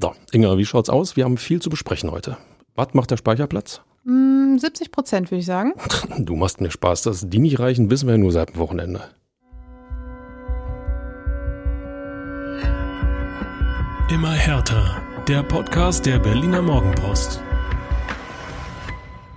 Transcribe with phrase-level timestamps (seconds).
[0.00, 1.16] So, Inga, wie schaut's aus?
[1.16, 2.36] Wir haben viel zu besprechen heute.
[2.76, 3.80] Was macht der Speicherplatz?
[4.04, 5.72] 70 Prozent, würde ich sagen.
[6.18, 7.02] Du machst mir Spaß.
[7.02, 9.02] Dass die nicht reichen, wissen wir ja nur seit dem Wochenende.
[14.10, 15.02] Immer härter.
[15.26, 17.42] Der Podcast der Berliner Morgenpost.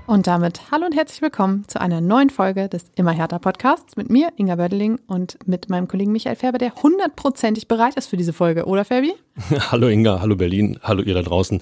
[0.08, 4.10] Und damit hallo und herzlich willkommen zu einer neuen Folge des Immer härter Podcasts mit
[4.10, 8.34] mir, Inga Bördeling, und mit meinem Kollegen Michael Färber, der hundertprozentig bereit ist für diese
[8.34, 9.14] Folge, oder Fabi?
[9.72, 11.62] hallo Inga, hallo Berlin, hallo ihr da draußen.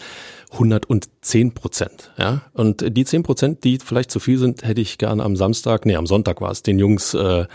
[0.54, 2.42] 110 Prozent, ja.
[2.54, 5.96] Und die 10 Prozent, die vielleicht zu viel sind, hätte ich gerne am Samstag, nee,
[5.96, 7.46] am Sonntag war es, den Jungs äh,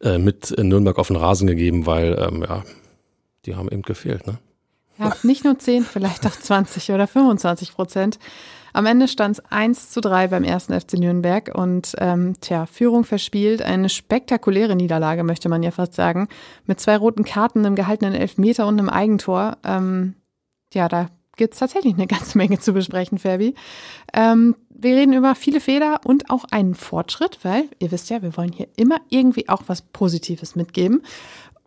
[0.00, 2.64] äh, mit Nürnberg auf den Rasen gegeben, weil, ähm, ja,
[3.44, 4.38] die haben eben gefehlt, ne?
[4.98, 8.18] Ja, nicht nur 10, vielleicht auch 20 oder 25 Prozent.
[8.72, 13.04] Am Ende stand es 1 zu 3 beim ersten FC Nürnberg und ähm, tja, Führung
[13.04, 13.62] verspielt.
[13.62, 16.28] Eine spektakuläre Niederlage, möchte man ja fast sagen.
[16.66, 19.58] Mit zwei roten Karten, einem gehaltenen Elfmeter und einem Eigentor.
[19.64, 20.14] Ähm,
[20.72, 23.54] ja, da gibt es tatsächlich eine ganze Menge zu besprechen, Fabi.
[24.12, 28.36] Ähm, wir reden über viele Fehler und auch einen Fortschritt, weil ihr wisst ja, wir
[28.36, 31.02] wollen hier immer irgendwie auch was Positives mitgeben.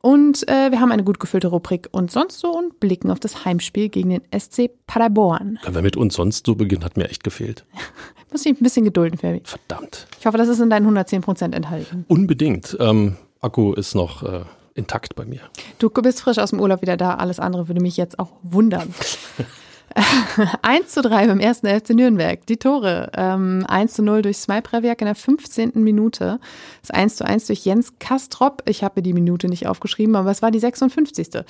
[0.06, 3.46] Und äh, wir haben eine gut gefüllte Rubrik und sonst so und blicken auf das
[3.46, 5.60] Heimspiel gegen den SC Paderborn.
[5.64, 7.64] Können wir mit uns sonst so beginnen, hat mir echt gefehlt.
[8.32, 9.42] Muss ich ein bisschen gedulden, Fabi.
[9.46, 10.08] Verdammt.
[10.20, 12.04] Ich hoffe, das ist in deinen 110 Prozent enthalten.
[12.10, 12.76] Unbedingt.
[12.82, 14.42] Ähm, Akku ist noch äh,
[14.74, 15.40] intakt bei mir.
[15.80, 17.14] Du bist frisch aus dem Urlaub wieder da.
[17.14, 18.94] Alles andere würde mich jetzt auch wundern.
[20.62, 22.46] 1 zu 3 beim ersten FC Nürnberg.
[22.48, 23.12] Die Tore.
[23.16, 25.72] Ähm, 1 zu 0 durch Smajpreviak in der 15.
[25.76, 26.40] Minute.
[26.82, 28.64] Das 1 zu 1 durch Jens Kastrop.
[28.68, 31.44] Ich habe mir die Minute nicht aufgeschrieben, aber es war die 56.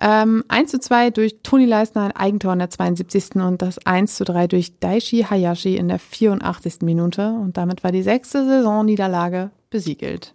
[0.00, 3.36] Ähm, 1 zu 2 durch Toni Leisner, ein Eigentor in der 72.
[3.36, 6.82] und das 1 zu 3 durch Daishi Hayashi in der 84.
[6.82, 7.28] Minute.
[7.32, 10.34] Und damit war die sechste Saisonniederlage besiegelt.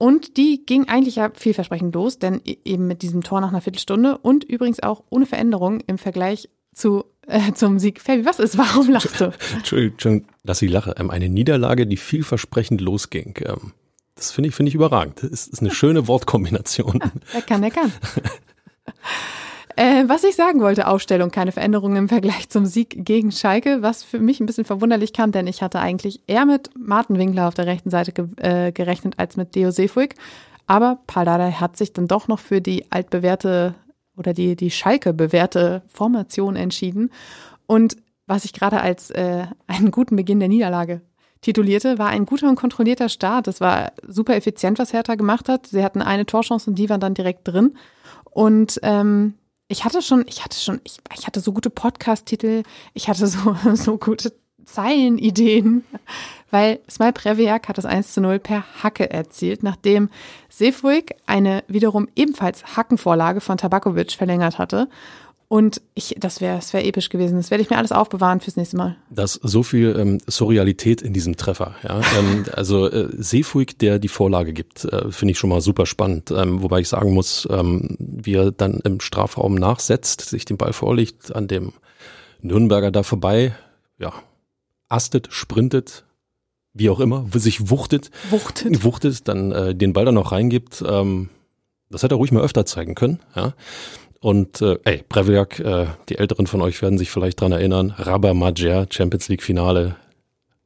[0.00, 3.60] Und die ging eigentlich ja vielversprechend los, denn e-, eben mit diesem Tor nach einer
[3.60, 8.00] Viertelstunde und übrigens auch ohne Veränderung im Vergleich zu, äh, zum Sieg.
[8.00, 8.56] Fabi, was ist?
[8.56, 9.30] Warum lachst du?
[9.54, 10.96] Entschuldigung, dass ich lache.
[10.96, 13.34] Eine Niederlage, die vielversprechend losging.
[13.44, 13.74] Ähm,
[14.14, 15.22] das finde ich, finde ich überragend.
[15.22, 17.00] Das ist eine schöne Wortkombination.
[17.34, 17.92] er kann, er kann.
[19.76, 24.02] Äh, was ich sagen wollte, Aufstellung, keine Veränderung im Vergleich zum Sieg gegen Schalke, was
[24.02, 27.54] für mich ein bisschen verwunderlich kam, denn ich hatte eigentlich eher mit Martin Winkler auf
[27.54, 30.14] der rechten Seite ge äh, gerechnet als mit Deo Seefuig.
[30.66, 33.74] Aber Paldada hat sich dann doch noch für die altbewährte
[34.16, 37.10] oder die, die Schalke bewährte Formation entschieden.
[37.66, 41.00] Und was ich gerade als äh, einen guten Beginn der Niederlage
[41.40, 43.48] titulierte, war ein guter und kontrollierter Start.
[43.48, 45.66] Es war super effizient, was Hertha gemacht hat.
[45.66, 47.76] Sie hatten eine Torchance und die waren dann direkt drin.
[48.30, 49.34] Und ähm,
[49.70, 53.56] ich hatte schon, ich hatte schon, ich, ich hatte so gute Podcast-Titel, ich hatte so,
[53.74, 54.32] so gute
[54.64, 55.84] Zeilenideen,
[56.50, 60.10] weil Smile Previak hat das 1 zu 0 per Hacke erzielt, nachdem
[60.48, 64.88] Sefuig eine wiederum ebenfalls Hackenvorlage von Tabakovic verlängert hatte.
[65.52, 67.36] Und ich, das wäre das wär episch gewesen.
[67.36, 68.94] Das werde ich mir alles aufbewahren fürs nächste Mal.
[69.10, 71.74] Das so viel ähm, Surrealität in diesem Treffer.
[71.82, 72.00] Ja?
[72.16, 76.30] ähm, also äh, Seefuig, der die Vorlage gibt, äh, finde ich schon mal super spannend.
[76.30, 80.72] Ähm, wobei ich sagen muss, ähm, wie er dann im Strafraum nachsetzt, sich den Ball
[80.72, 81.72] vorlegt, an dem
[82.42, 83.52] Nürnberger da vorbei,
[83.98, 84.12] ja,
[84.88, 86.04] astet, sprintet,
[86.74, 90.84] wie auch immer, sich wuchtet, wuchtet, wuchtet dann äh, den Ball dann noch reingibt.
[90.86, 91.28] Ähm,
[91.90, 93.18] das hätte er ruhig mal öfter zeigen können.
[93.34, 93.54] Ja?
[94.20, 98.34] Und äh, ey, Previak, äh, die Älteren von euch werden sich vielleicht dran erinnern, Rabba
[98.34, 99.96] Majer, Champions League Finale,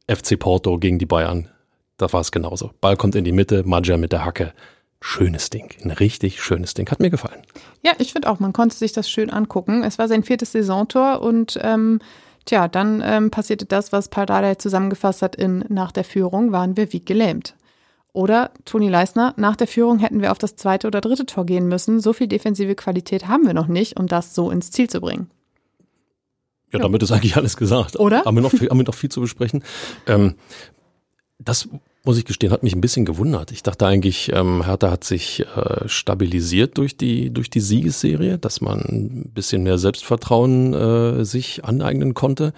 [0.09, 1.49] FC Porto gegen die Bayern.
[1.97, 2.73] Da war es genauso.
[2.81, 4.53] Ball kommt in die Mitte, Majer mit der Hacke.
[5.01, 6.91] Schönes Ding, ein richtig schönes Ding.
[6.91, 7.43] Hat mir gefallen.
[7.85, 9.85] Ja, ich finde auch, man konnte sich das schön angucken.
[9.85, 12.01] Es war sein viertes Saisontor und ähm,
[12.47, 16.93] tja, dann ähm, passierte das, was Pardada zusammengefasst hat in Nach der Führung, waren wir
[16.93, 17.55] wie gelähmt.
[18.15, 21.67] Oder Toni Leisner, nach der Führung hätten wir auf das zweite oder dritte Tor gehen
[21.67, 21.99] müssen.
[21.99, 25.29] So viel defensive Qualität haben wir noch nicht, um das so ins Ziel zu bringen.
[26.73, 27.99] Ja, damit ist eigentlich alles gesagt.
[27.99, 28.25] Oder?
[28.25, 29.65] Haben wir noch viel, haben wir noch viel zu besprechen.
[30.07, 30.37] Ähm,
[31.41, 31.69] das
[32.05, 33.51] muss ich gestehen, hat mich ein bisschen gewundert.
[33.51, 38.61] Ich dachte eigentlich, ähm, Hertha hat sich äh, stabilisiert durch die, durch die Siegesserie, dass
[38.61, 42.53] man ein bisschen mehr Selbstvertrauen äh, sich aneignen konnte.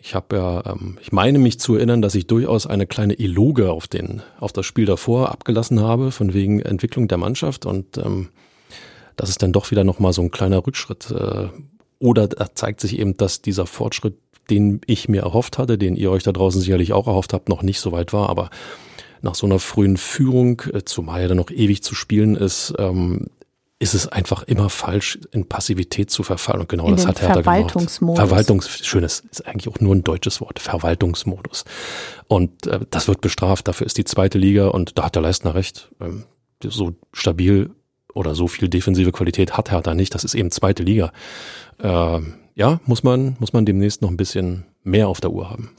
[0.00, 3.70] Ich habe ja, ähm, ich meine mich zu erinnern, dass ich durchaus eine kleine Eloge
[3.72, 8.28] auf den, auf das Spiel davor abgelassen habe, von wegen Entwicklung der Mannschaft und ähm,
[9.16, 11.10] das ist dann doch wieder nochmal so ein kleiner Rückschritt.
[11.10, 11.48] Äh,
[11.98, 14.16] oder da zeigt sich eben, dass dieser Fortschritt,
[14.48, 17.62] den ich mir erhofft hatte, den ihr euch da draußen sicherlich auch erhofft habt, noch
[17.62, 18.28] nicht so weit war.
[18.28, 18.50] Aber
[19.20, 23.26] nach so einer frühen Führung, äh, zumal ja dann noch ewig zu spielen ist, ähm,
[23.80, 26.60] ist es einfach immer falsch, in Passivität zu verfallen.
[26.60, 28.16] Und genau in das hat Hertha Verwaltungsmodus.
[28.16, 28.28] gemacht.
[28.28, 31.64] Verwaltungs schönes, ist eigentlich auch nur ein deutsches Wort, Verwaltungsmodus.
[32.26, 35.54] Und äh, das wird bestraft, dafür ist die zweite Liga und da hat der Leistner
[35.54, 35.90] recht.
[36.00, 36.24] Ähm,
[36.62, 37.70] so stabil
[38.14, 40.12] oder so viel defensive Qualität hat Hertha nicht.
[40.12, 41.12] Das ist eben zweite Liga.
[41.78, 42.20] Äh,
[42.56, 45.70] ja, muss man, muss man demnächst noch ein bisschen mehr auf der Uhr haben.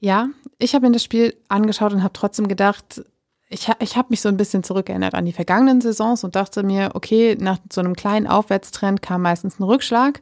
[0.00, 3.02] Ja, ich habe mir das Spiel angeschaut und habe trotzdem gedacht,
[3.50, 6.90] ich, ich habe mich so ein bisschen zurückerinnert an die vergangenen Saisons und dachte mir,
[6.94, 10.20] okay, nach so einem kleinen Aufwärtstrend kam meistens ein Rückschlag,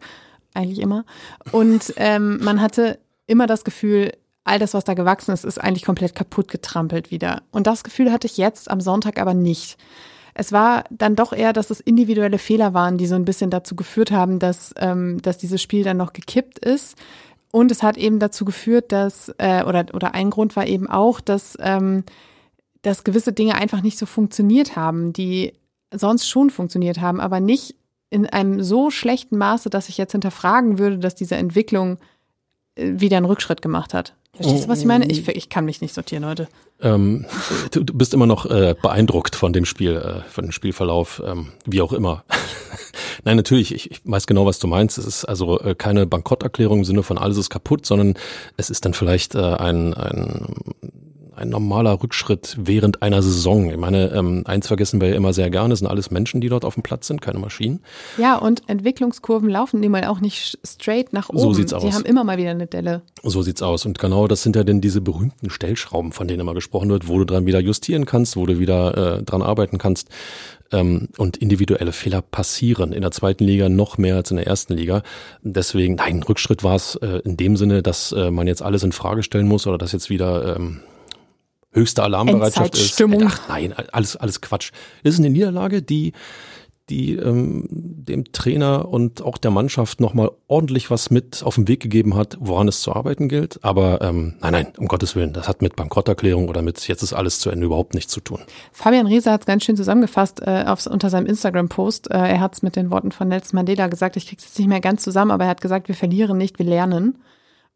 [0.54, 1.04] eigentlich immer.
[1.52, 4.12] Und ähm, man hatte immer das Gefühl,
[4.44, 7.42] all das, was da gewachsen ist, ist eigentlich komplett kaputt getrampelt wieder.
[7.50, 9.76] Und das Gefühl hatte ich jetzt am Sonntag aber nicht.
[10.34, 13.74] Es war dann doch eher, dass es individuelle Fehler waren, die so ein bisschen dazu
[13.74, 16.96] geführt haben, dass, ähm, dass dieses Spiel dann noch gekippt ist.
[17.50, 21.20] Und es hat eben dazu geführt, dass, äh, oder, oder ein Grund war eben auch,
[21.20, 22.04] dass, ähm,
[22.86, 25.54] dass gewisse Dinge einfach nicht so funktioniert haben, die
[25.92, 27.74] sonst schon funktioniert haben, aber nicht
[28.10, 31.98] in einem so schlechten Maße, dass ich jetzt hinterfragen würde, dass diese Entwicklung
[32.76, 34.14] äh, wieder einen Rückschritt gemacht hat.
[34.34, 35.06] Verstehst du, was ich meine?
[35.06, 36.46] Ich, ich kann mich nicht sortieren heute.
[36.80, 37.24] Ähm,
[37.72, 41.48] du, du bist immer noch äh, beeindruckt von dem Spiel, äh, von dem Spielverlauf, ähm,
[41.64, 42.22] wie auch immer.
[43.24, 44.96] Nein, natürlich, ich, ich weiß genau, was du meinst.
[44.96, 48.14] Es ist also äh, keine Bankrotterklärung im Sinne von alles ist kaputt, sondern
[48.56, 50.46] es ist dann vielleicht äh, ein, ein
[51.36, 53.70] ein normaler Rückschritt während einer Saison.
[53.70, 56.64] Ich meine, ähm, eins vergessen wir ja immer sehr gerne, sind alles Menschen, die dort
[56.64, 57.80] auf dem Platz sind, keine Maschinen.
[58.18, 61.38] Ja, und Entwicklungskurven laufen die mal auch nicht straight nach oben.
[61.38, 61.82] So sieht's aus.
[61.82, 63.02] Die haben immer mal wieder eine Delle.
[63.22, 63.84] So sieht's aus.
[63.86, 67.18] Und genau das sind ja denn diese berühmten Stellschrauben, von denen immer gesprochen wird, wo
[67.18, 70.08] du dran wieder justieren kannst, wo du wieder äh, dran arbeiten kannst.
[70.72, 74.74] Ähm, und individuelle Fehler passieren in der zweiten Liga noch mehr als in der ersten
[74.74, 75.02] Liga.
[75.42, 78.92] Deswegen, nein, Rückschritt war es äh, in dem Sinne, dass äh, man jetzt alles in
[78.92, 80.80] Frage stellen muss oder dass jetzt wieder ähm,
[81.76, 83.00] höchste Alarmbereitschaft ist.
[83.00, 84.72] Ach nein, alles, alles Quatsch.
[85.04, 86.12] Es ist eine Niederlage, die,
[86.88, 91.80] die ähm, dem Trainer und auch der Mannschaft nochmal ordentlich was mit auf den Weg
[91.80, 93.62] gegeben hat, woran es zu arbeiten gilt.
[93.62, 97.12] Aber ähm, nein, nein, um Gottes Willen, das hat mit Bankrotterklärung oder mit jetzt ist
[97.12, 98.40] alles zu Ende überhaupt nichts zu tun.
[98.72, 102.10] Fabian Riese hat es ganz schön zusammengefasst äh, aufs, unter seinem Instagram-Post.
[102.10, 104.68] Äh, er hat es mit den Worten von Nelson Mandela gesagt, ich krieg's jetzt nicht
[104.68, 107.18] mehr ganz zusammen, aber er hat gesagt, wir verlieren nicht, wir lernen.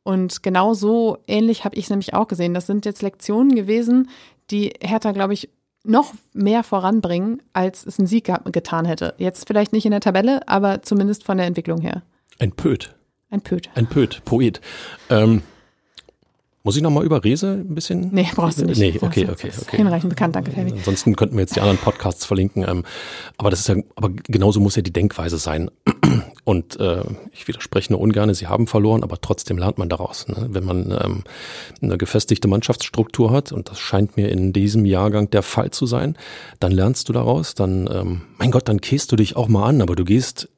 [0.03, 2.55] Und genau so ähnlich habe ich es nämlich auch gesehen.
[2.55, 4.09] Das sind jetzt Lektionen gewesen,
[4.51, 5.51] die Hertha, glaube ich,
[5.85, 9.15] noch mehr voranbringen, als es ein Sieg getan hätte.
[9.19, 12.03] Jetzt vielleicht nicht in der Tabelle, aber zumindest von der Entwicklung her.
[12.39, 12.95] Ein Pöt.
[13.31, 13.71] Ein Pöt.
[13.75, 14.61] Ein Pöt, Poet.
[15.09, 15.43] Ähm,
[16.63, 18.11] muss ich nochmal über Rese ein bisschen?
[18.13, 18.79] Nee, brauchst du nicht.
[18.79, 19.77] Nee, okay, okay, okay.
[19.77, 20.73] Hinreichend bekannt, danke, Fabi.
[20.73, 22.67] Ansonsten könnten wir jetzt die anderen Podcasts verlinken.
[22.69, 22.85] Ähm,
[23.39, 25.71] aber das ist ja, aber genauso muss ja die Denkweise sein.
[26.45, 30.29] Und äh, ich widerspreche nur ungern, sie haben verloren, aber trotzdem lernt man daraus.
[30.29, 30.49] Ne?
[30.51, 31.25] Wenn man ähm,
[31.81, 36.17] eine gefestigte Mannschaftsstruktur hat, und das scheint mir in diesem Jahrgang der Fall zu sein,
[36.59, 39.81] dann lernst du daraus, dann, ähm, mein Gott, dann käst du dich auch mal an,
[39.81, 40.49] aber du gehst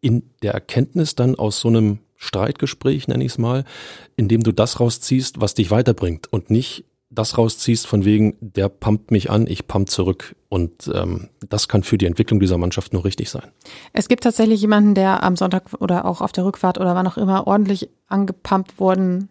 [0.00, 3.64] in der Erkenntnis dann aus so einem Streitgespräch, nenne ich es mal,
[4.16, 8.68] in dem du das rausziehst, was dich weiterbringt und nicht das rausziehst von wegen, der
[8.68, 10.34] pumpt mich an, ich pump zurück.
[10.48, 13.44] Und ähm, das kann für die Entwicklung dieser Mannschaft nur richtig sein.
[13.92, 17.16] Es gibt tatsächlich jemanden, der am Sonntag oder auch auf der Rückfahrt oder wann auch
[17.16, 19.28] immer ordentlich angepumpt worden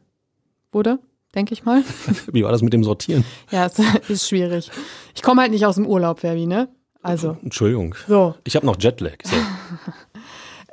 [0.71, 0.99] wurde,
[1.35, 1.83] denke ich mal.
[2.31, 3.25] Wie war das mit dem Sortieren?
[3.51, 3.79] Ja, es
[4.09, 4.71] ist schwierig.
[5.13, 6.69] Ich komme halt nicht aus dem Urlaub, Verbi, ne?
[7.01, 7.37] Also.
[7.43, 7.95] Entschuldigung.
[8.07, 8.35] So.
[8.45, 9.17] Ich habe noch Jetlag.
[9.23, 9.35] So.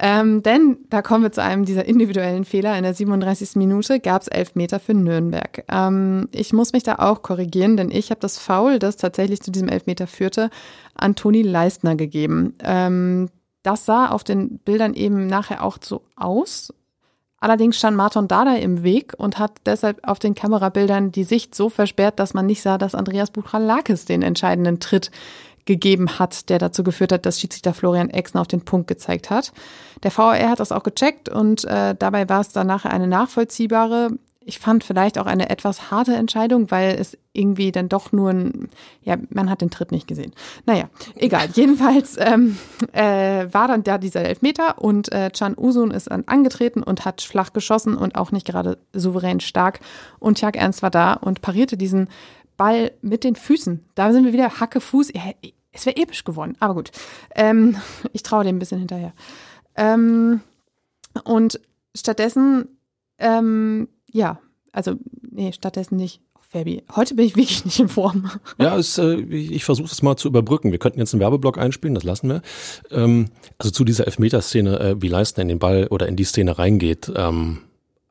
[0.04, 2.76] Ähm, denn da kommen wir zu einem dieser individuellen Fehler.
[2.76, 3.54] In der 37.
[3.54, 5.64] Minute gab es Elfmeter für Nürnberg.
[5.68, 9.52] Ähm, ich muss mich da auch korrigieren, denn ich habe das Foul, das tatsächlich zu
[9.52, 10.50] diesem Elfmeter führte,
[10.96, 12.54] an Toni Leistner gegeben.
[12.64, 13.28] Ähm,
[13.62, 16.74] das sah auf den Bildern eben nachher auch so aus.
[17.38, 21.70] Allerdings stand Martin Dada im Weg und hat deshalb auf den Kamerabildern die Sicht so
[21.70, 25.12] versperrt, dass man nicht sah, dass Andreas Buchalakis den entscheidenden Tritt
[25.64, 29.52] gegeben hat, der dazu geführt hat, dass Schiedsrichter Florian Exner auf den Punkt gezeigt hat.
[30.02, 34.10] Der VR hat das auch gecheckt und äh, dabei war es dann nachher eine nachvollziehbare,
[34.44, 38.68] ich fand vielleicht auch eine etwas harte Entscheidung, weil es irgendwie dann doch nur ein,
[39.02, 40.32] ja, man hat den Tritt nicht gesehen.
[40.66, 41.48] Naja, egal.
[41.54, 42.58] Jedenfalls ähm,
[42.92, 47.22] äh, war dann da dieser Elfmeter und äh, Chan Usun ist dann angetreten und hat
[47.22, 49.80] flach geschossen und auch nicht gerade souverän stark.
[50.18, 52.08] Und Tjag Ernst war da und parierte diesen
[52.62, 53.80] Ball mit den Füßen.
[53.96, 55.10] Da sind wir wieder Hacke Fuß.
[55.72, 56.92] Es wäre episch gewonnen, aber gut.
[57.34, 57.74] Ähm,
[58.12, 59.14] ich traue dem ein bisschen hinterher.
[59.74, 60.42] Ähm,
[61.24, 61.58] und
[61.92, 62.68] stattdessen,
[63.18, 64.38] ähm, ja,
[64.70, 64.94] also,
[65.28, 66.20] nee, stattdessen nicht.
[66.40, 68.30] Fabi, heute bin ich wirklich nicht in Form.
[68.58, 70.70] Ja, es, äh, ich, versuche das mal zu überbrücken.
[70.70, 72.42] Wir könnten jetzt einen Werbeblock einspielen, das lassen wir.
[72.92, 76.58] Ähm, also zu dieser Elfmeterszene, äh, wie Leistner in den Ball oder in die Szene
[76.58, 77.58] reingeht, ähm,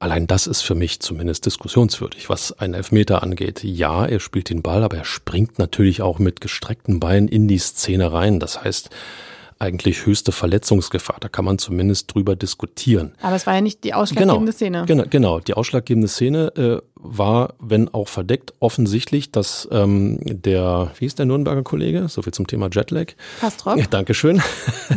[0.01, 3.63] Allein das ist für mich zumindest diskussionswürdig, was einen Elfmeter angeht.
[3.63, 7.59] Ja, er spielt den Ball, aber er springt natürlich auch mit gestreckten Beinen in die
[7.59, 8.39] Szene rein.
[8.39, 8.89] Das heißt,
[9.59, 11.17] eigentlich höchste Verletzungsgefahr.
[11.19, 13.13] Da kann man zumindest drüber diskutieren.
[13.21, 14.85] Aber es war ja nicht die ausschlaggebende genau, Szene.
[14.87, 15.39] Genau, genau.
[15.39, 21.25] Die ausschlaggebende Szene äh, war, wenn auch verdeckt, offensichtlich, dass ähm, der, wie ist der
[21.25, 22.07] Nürnberger Kollege?
[22.07, 23.13] So viel zum Thema Jetlag.
[23.39, 23.77] Kastrop.
[23.77, 24.41] Ja, Dankeschön.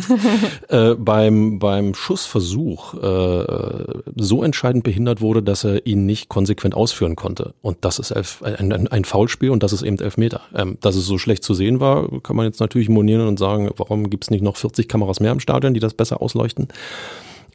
[0.68, 3.84] äh, beim, beim Schussversuch äh,
[4.16, 7.54] so entscheidend behindert wurde, dass er ihn nicht konsequent ausführen konnte.
[7.62, 10.42] Und das ist elf, ein, ein, ein Foulspiel und das ist eben Elfmeter.
[10.54, 13.70] Ähm, dass es so schlecht zu sehen war, kann man jetzt natürlich monieren und sagen,
[13.76, 16.68] warum gibt's nicht noch 40 Kameras mehr im Stadion, die das besser ausleuchten?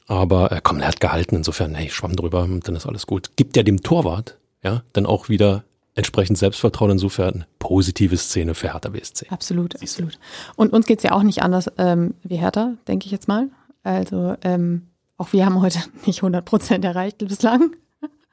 [0.10, 3.30] Aber äh, komm, er hat gehalten, insofern, hey, schwamm drüber, dann ist alles gut.
[3.36, 5.64] Gibt ja dem Torwart, ja, dann auch wieder
[5.96, 9.28] entsprechend Selbstvertrauen, insofern positive Szene für Hertha BSC.
[9.30, 10.18] Absolut, absolut.
[10.56, 13.50] Und uns geht's ja auch nicht anders ähm, wie Hertha, denke ich jetzt mal.
[13.84, 14.88] Also ähm,
[15.18, 17.76] auch wir haben heute nicht 100 Prozent erreicht bislang.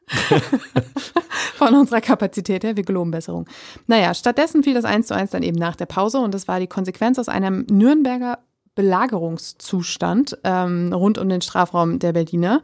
[1.57, 3.47] Von unserer Kapazität her, wir geloben Besserung.
[3.89, 6.61] Naja, stattdessen fiel das 1 zu 1 dann eben nach der Pause und das war
[6.61, 8.39] die Konsequenz aus einem Nürnberger
[8.77, 12.63] Belagerungszustand ähm, rund um den Strafraum der Berliner.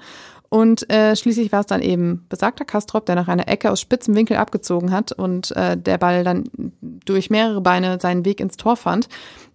[0.53, 4.15] Und äh, schließlich war es dann eben besagter Kastrop, der nach einer Ecke aus spitzem
[4.15, 6.45] Winkel abgezogen hat und äh, der Ball dann
[6.83, 9.09] durch mehrere Beine seinen Weg ins Tor fand.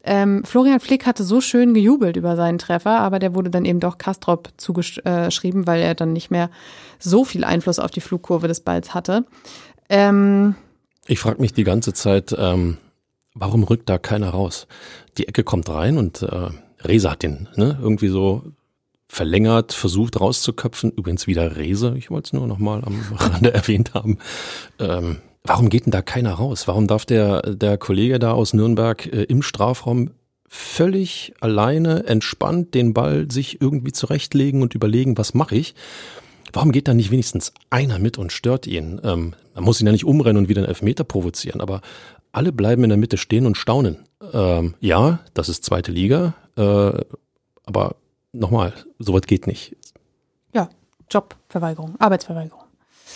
[0.03, 3.79] Ähm, Florian Flick hatte so schön gejubelt über seinen Treffer, aber der wurde dann eben
[3.79, 6.49] doch Kastrop zugeschrieben, weil er dann nicht mehr
[6.97, 9.23] so viel Einfluss auf die Flugkurve des Balls hatte.
[9.89, 10.55] Ähm,
[11.05, 12.77] ich frage mich die ganze Zeit, ähm,
[13.35, 14.65] warum rückt da keiner raus?
[15.19, 16.49] Die Ecke kommt rein und äh,
[16.83, 18.41] Reza hat den ne, irgendwie so
[19.07, 20.91] verlängert, versucht rauszuköpfen.
[20.91, 24.17] Übrigens wieder Rese, ich wollte es nur noch mal am Rande erwähnt haben.
[24.79, 26.67] Ähm, warum geht denn da keiner raus?
[26.67, 30.11] Warum darf der, der Kollege da aus Nürnberg äh, im Strafraum
[30.47, 35.75] völlig alleine, entspannt den Ball sich irgendwie zurechtlegen und überlegen, was mache ich?
[36.53, 39.01] Warum geht da nicht wenigstens einer mit und stört ihn?
[39.03, 41.81] Ähm, man muss ihn ja nicht umrennen und wieder einen Elfmeter provozieren, aber
[42.31, 43.97] alle bleiben in der Mitte stehen und staunen.
[44.33, 47.03] Ähm, ja, das ist zweite Liga, äh,
[47.65, 47.95] aber
[48.39, 49.75] nochmal, sowas geht nicht.
[50.53, 50.69] Ja,
[51.09, 52.63] Jobverweigerung, Arbeitsverweigerung.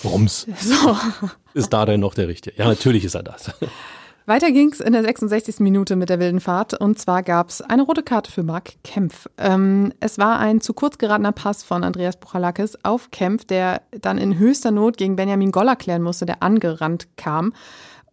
[0.04, 0.48] Rums.
[0.60, 0.96] So.
[1.54, 2.58] Ist da denn noch der Richtige?
[2.58, 3.52] Ja, natürlich ist er das.
[4.28, 5.60] Weiter ging's in der 66.
[5.60, 9.28] Minute mit der wilden Fahrt und zwar gab's eine rote Karte für Marc Kempf.
[9.38, 14.18] Ähm, es war ein zu kurz geratener Pass von Andreas Buchalakis auf Kempf, der dann
[14.18, 17.54] in höchster Not gegen Benjamin Goller klären musste, der angerannt kam.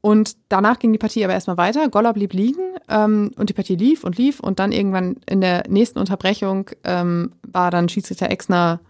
[0.00, 1.88] Und danach ging die Partie aber erstmal weiter.
[1.88, 4.40] Goller blieb liegen ähm, und die Partie lief und lief.
[4.40, 8.80] Und dann irgendwann in der nächsten Unterbrechung ähm, war dann Schiedsrichter Exner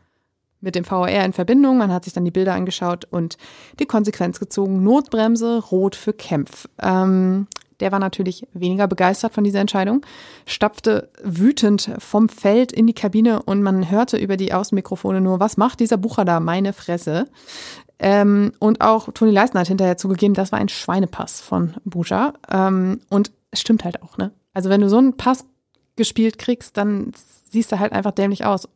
[0.61, 1.78] mit dem VR in Verbindung.
[1.78, 3.37] Man hat sich dann die Bilder angeschaut und
[3.78, 4.83] die Konsequenz gezogen.
[4.83, 6.69] Notbremse, rot für Kempf.
[6.81, 7.47] Ähm,
[7.81, 10.05] der war natürlich weniger begeistert von dieser Entscheidung,
[10.47, 15.57] stapfte wütend vom Feld in die Kabine und man hörte über die Außenmikrofone nur, was
[15.57, 16.40] macht dieser Bucher da?
[16.40, 17.26] Meine Fresse.
[18.00, 22.35] Ähm, und auch Toni Leisner hat hinterher zugegeben, das war ein Schweinepass von Buja.
[22.50, 24.33] Ähm, und stimmt halt auch, ne?
[24.55, 25.45] Also wenn du so einen Pass
[25.97, 27.12] gespielt kriegst, dann
[27.50, 28.69] siehst du halt einfach dämlich aus.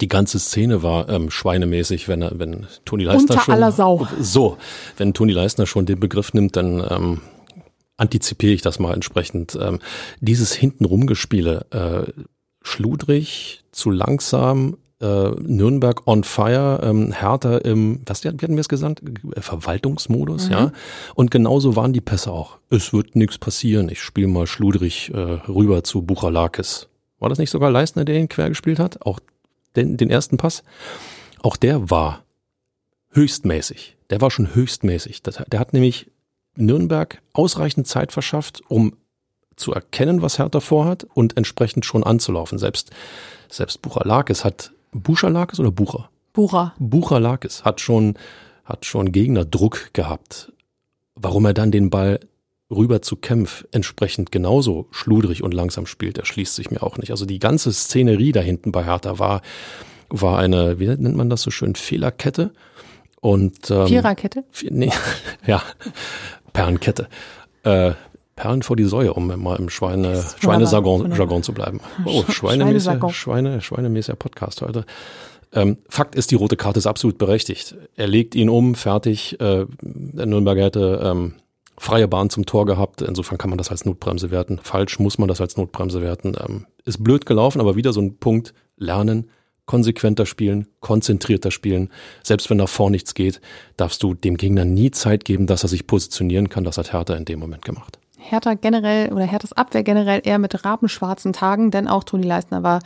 [0.00, 4.06] Die ganze Szene war ähm, schweinemäßig, wenn er, wenn Toni Leisner Unter schon aller Sau.
[4.20, 4.56] so,
[4.96, 7.20] wenn Toni Leisner schon den Begriff nimmt, dann ähm,
[7.96, 9.58] antizipiere ich das mal entsprechend.
[9.60, 9.80] Ähm,
[10.20, 12.12] dieses hintenrumgespiele, äh,
[12.62, 18.68] schludrig, zu langsam, äh, Nürnberg on fire, ähm, Hertha im, was wie hatten wir es
[18.68, 19.02] gesagt?
[19.38, 20.52] Verwaltungsmodus, mhm.
[20.52, 20.72] ja.
[21.14, 22.58] Und genauso waren die Pässe auch.
[22.68, 23.88] Es wird nichts passieren.
[23.88, 26.88] Ich spiele mal schludrig äh, rüber zu Buchalakis.
[27.18, 29.02] War das nicht sogar Leistner, der ihn quer gespielt hat?
[29.02, 29.20] Auch
[29.76, 30.62] den, den ersten Pass?
[31.42, 32.24] Auch der war
[33.10, 33.96] höchstmäßig.
[34.10, 35.22] Der war schon höchstmäßig.
[35.22, 36.10] Das, der hat nämlich
[36.56, 38.96] Nürnberg ausreichend Zeit verschafft, um
[39.56, 42.58] zu erkennen, was Hertha vorhat und entsprechend schon anzulaufen.
[42.58, 42.90] Selbst,
[43.48, 46.10] selbst Buchalakis hat Buchalakis oder Bucher?
[46.32, 46.74] Bucher.
[46.78, 48.14] Buchalakis hat schon,
[48.64, 50.52] hat schon Gegnerdruck gehabt.
[51.14, 52.20] Warum er dann den Ball
[52.70, 57.10] rüber zu Kempf entsprechend genauso schludrig und langsam spielt, erschließt sich mir auch nicht.
[57.10, 59.42] Also die ganze Szenerie da hinten bei Hertha war,
[60.08, 62.52] war eine, wie nennt man das so schön, Fehlerkette.
[63.20, 64.44] Und, ähm, Viererkette?
[64.70, 64.92] Nee,
[65.46, 65.62] ja,
[66.52, 67.08] Perlenkette.
[67.64, 67.92] Äh,
[68.40, 71.80] Perlen vor die Säue, um mal im Schweine, Schweinejargon Jargon zu bleiben.
[72.06, 74.86] Oh, schweinemäßiger, Schweine, schweinemäßiger Podcast heute.
[75.52, 77.74] Ähm, Fakt ist, die rote Karte ist absolut berechtigt.
[77.96, 79.38] Er legt ihn um, fertig.
[79.42, 81.34] Äh, der Nürnberger hätte ähm,
[81.76, 83.02] freie Bahn zum Tor gehabt.
[83.02, 84.58] Insofern kann man das als Notbremse werten.
[84.62, 86.34] Falsch muss man das als Notbremse werten.
[86.42, 88.54] Ähm, ist blöd gelaufen, aber wieder so ein Punkt.
[88.78, 89.28] Lernen,
[89.66, 91.90] konsequenter spielen, konzentrierter spielen.
[92.22, 93.42] Selbst wenn nach vorn nichts geht,
[93.76, 96.64] darfst du dem Gegner nie Zeit geben, dass er sich positionieren kann.
[96.64, 97.98] Das hat Hertha in dem Moment gemacht.
[98.20, 102.80] Hertha generell oder Herthas Abwehr generell eher mit rabenschwarzen Tagen, denn auch Toni Leistner war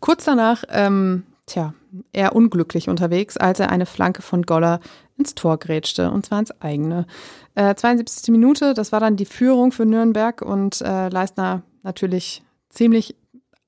[0.00, 1.74] kurz danach, ähm, tja,
[2.12, 4.80] eher unglücklich unterwegs, als er eine Flanke von Goller
[5.16, 7.06] ins Tor grätschte und zwar ins eigene.
[7.54, 8.30] Äh, 72.
[8.32, 13.16] Minute, das war dann die Führung für Nürnberg und äh, Leistner natürlich ziemlich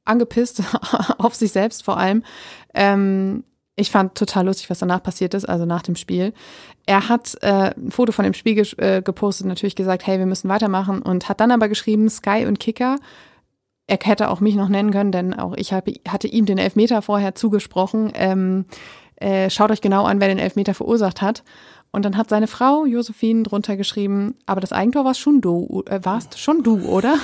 [0.05, 0.63] angepisst
[1.19, 2.25] auf sich selbst vor allem.
[2.75, 6.35] Ähm, Ich fand total lustig, was danach passiert ist, also nach dem Spiel.
[6.85, 10.27] Er hat äh, ein Foto von dem Spiel ge äh, gepostet, natürlich gesagt, hey, wir
[10.27, 12.99] müssen weitermachen und hat dann aber geschrieben, Sky und Kicker.
[13.87, 17.01] Er hätte auch mich noch nennen können, denn auch ich hab, hatte ihm den Elfmeter
[17.01, 18.13] vorher zugesprochen.
[18.15, 18.67] Ähm,
[19.17, 21.43] äh, schaut euch genau an, wer den Elfmeter verursacht hat.
[21.93, 26.01] Und dann hat seine Frau Josephine drunter geschrieben, aber das Eigentor warst schon du, äh,
[26.03, 27.17] warst schon du, oder?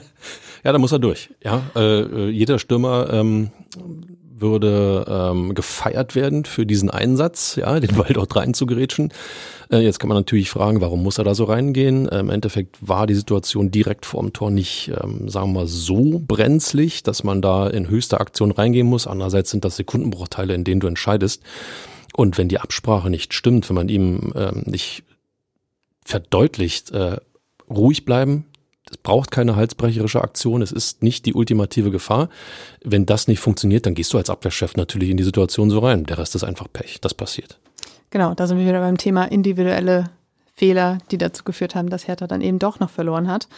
[0.64, 1.30] ja, da muss er durch.
[1.44, 3.50] Ja, äh, äh jeder Stürmer ähm,
[4.40, 9.12] würde ähm, gefeiert werden für diesen Einsatz, ja, den Ball dort reinzugerätschen.
[9.70, 12.08] Äh, jetzt kann man natürlich fragen, warum muss er da so reingehen?
[12.08, 16.22] Äh, Im Endeffekt war die Situation direkt vorm Tor nicht, ähm, sagen wir mal, so
[16.26, 19.06] brenzlig, dass man da in höchste Aktion reingehen muss.
[19.06, 21.42] Andererseits sind das Sekundenbruchteile, in denen du entscheidest.
[22.14, 25.04] Und wenn die Absprache nicht stimmt, wenn man ihm ähm, nicht
[26.04, 27.18] verdeutlicht, äh,
[27.68, 28.46] ruhig bleiben,
[28.90, 32.28] es braucht keine halsbrecherische Aktion, es ist nicht die ultimative Gefahr.
[32.84, 36.04] Wenn das nicht funktioniert, dann gehst du als Abwehrchef natürlich in die Situation so rein.
[36.04, 37.58] Der Rest ist einfach Pech, das passiert.
[38.10, 40.10] Genau, da sind wir wieder beim Thema individuelle
[40.58, 43.48] Fehler, die dazu geführt haben, dass Hertha dann eben doch noch verloren hat.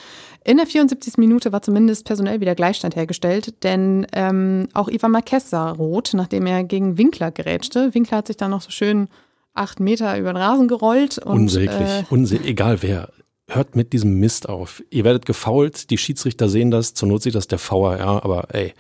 [0.45, 1.17] In der 74.
[1.17, 6.47] Minute war zumindest personell wieder Gleichstand hergestellt, denn ähm, auch Ivan Marquez sah rot, nachdem
[6.47, 7.95] er gegen Winkler gerätschte.
[7.95, 9.09] Winkler hat sich dann noch so schön
[9.55, 11.19] acht Meter über den Rasen gerollt.
[11.19, 13.09] Und, Unsäglich, äh, Unse egal wer
[13.55, 14.83] hört mit diesem Mist auf.
[14.91, 18.75] Ihr werdet gefault, die Schiedsrichter sehen das, zur Not sieht das der VAR, aber ey,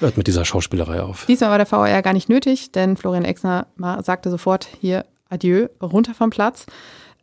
[0.00, 1.26] hört mit dieser Schauspielerei auf.
[1.26, 3.66] Diesmal war der VAR gar nicht nötig, denn Florian Exner
[4.02, 6.66] sagte sofort hier Adieu, runter vom Platz.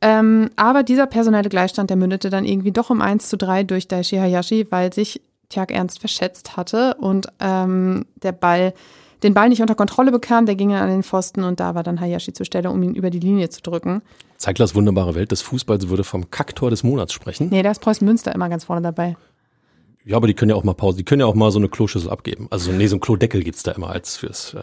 [0.02, 3.88] Ähm, aber dieser personelle Gleichstand, der mündete dann irgendwie doch um 1 zu 3 durch
[3.88, 8.74] Daishi Hayashi, weil sich Tjag Ernst verschätzt hatte und ähm, der Ball
[9.24, 12.00] den Ball nicht unter Kontrolle bekam, der ging an den Pfosten und da war dann
[12.00, 14.02] Hayashi zur Stelle, um ihn über die Linie zu drücken.
[14.38, 17.50] Zeiglers wunderbare Welt des Fußballs würde vom Kacktor des Monats sprechen.
[17.52, 19.18] Nee, da ist Preußen Münster immer ganz vorne dabei.
[20.06, 21.70] Ja, aber die können ja auch mal Pause, die können ja auch mal so eine
[21.70, 22.48] Kloschüssel abgeben.
[22.50, 24.62] Also nee, so ein Klodeckel gibt's da immer als fürs äh,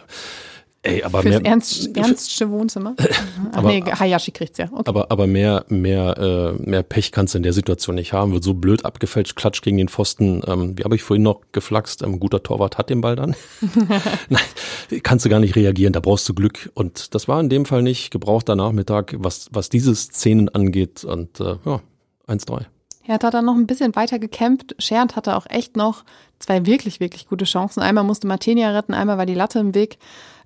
[0.87, 2.95] Ey, aber Fürs mehr, ernst, ernstsche Wohnzimmer?
[2.99, 4.67] Ach aber, nee, Hayashi kriegt's ja.
[4.71, 4.83] Okay.
[4.87, 8.33] Aber, aber mehr, mehr, äh, mehr Pech kannst du in der Situation nicht haben.
[8.33, 10.43] Wird so blöd abgefälscht, klatscht gegen den Pfosten.
[10.47, 12.05] Ähm, wie habe ich vorhin noch geflaxt?
[12.05, 13.35] Ein ähm, guter Torwart hat den Ball dann.
[14.29, 15.93] Nein, kannst du gar nicht reagieren.
[15.93, 16.71] Da brauchst du Glück.
[16.75, 21.05] Und das war in dem Fall nicht gebrauchter Nachmittag, was, was diese Szenen angeht.
[21.05, 21.81] Und äh, ja,
[22.29, 22.67] 1-3.
[23.03, 24.75] Hertha hat dann noch ein bisschen weiter gekämpft.
[24.79, 26.05] Schernd hatte auch echt noch
[26.39, 27.81] zwei wirklich, wirklich gute Chancen.
[27.81, 29.99] Einmal musste Martinia retten, einmal war die Latte im Weg.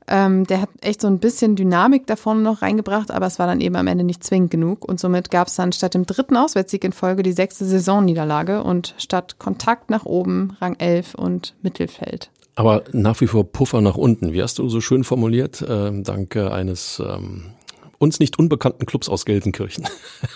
[0.09, 3.61] Ähm, der hat echt so ein bisschen Dynamik davon noch reingebracht, aber es war dann
[3.61, 4.85] eben am Ende nicht zwingend genug.
[4.85, 8.95] Und somit gab es dann statt dem dritten Auswärtssieg in Folge die sechste Saisonniederlage und
[8.99, 12.31] statt Kontakt nach oben Rang 11 und Mittelfeld.
[12.57, 14.33] Aber nach wie vor Puffer nach unten.
[14.33, 15.63] Wie hast du so schön formuliert?
[15.63, 17.53] Äh, dank eines ähm,
[17.99, 19.87] uns nicht unbekannten Clubs aus Gelsenkirchen.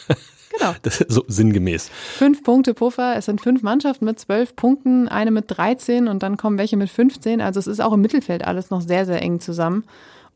[0.65, 0.77] Genau.
[0.83, 1.91] Das so sinngemäß.
[2.17, 3.17] Fünf Punkte Puffer.
[3.17, 6.91] Es sind fünf Mannschaften mit zwölf Punkten, eine mit 13 und dann kommen welche mit
[6.91, 7.41] 15.
[7.41, 9.85] Also es ist auch im Mittelfeld alles noch sehr, sehr eng zusammen.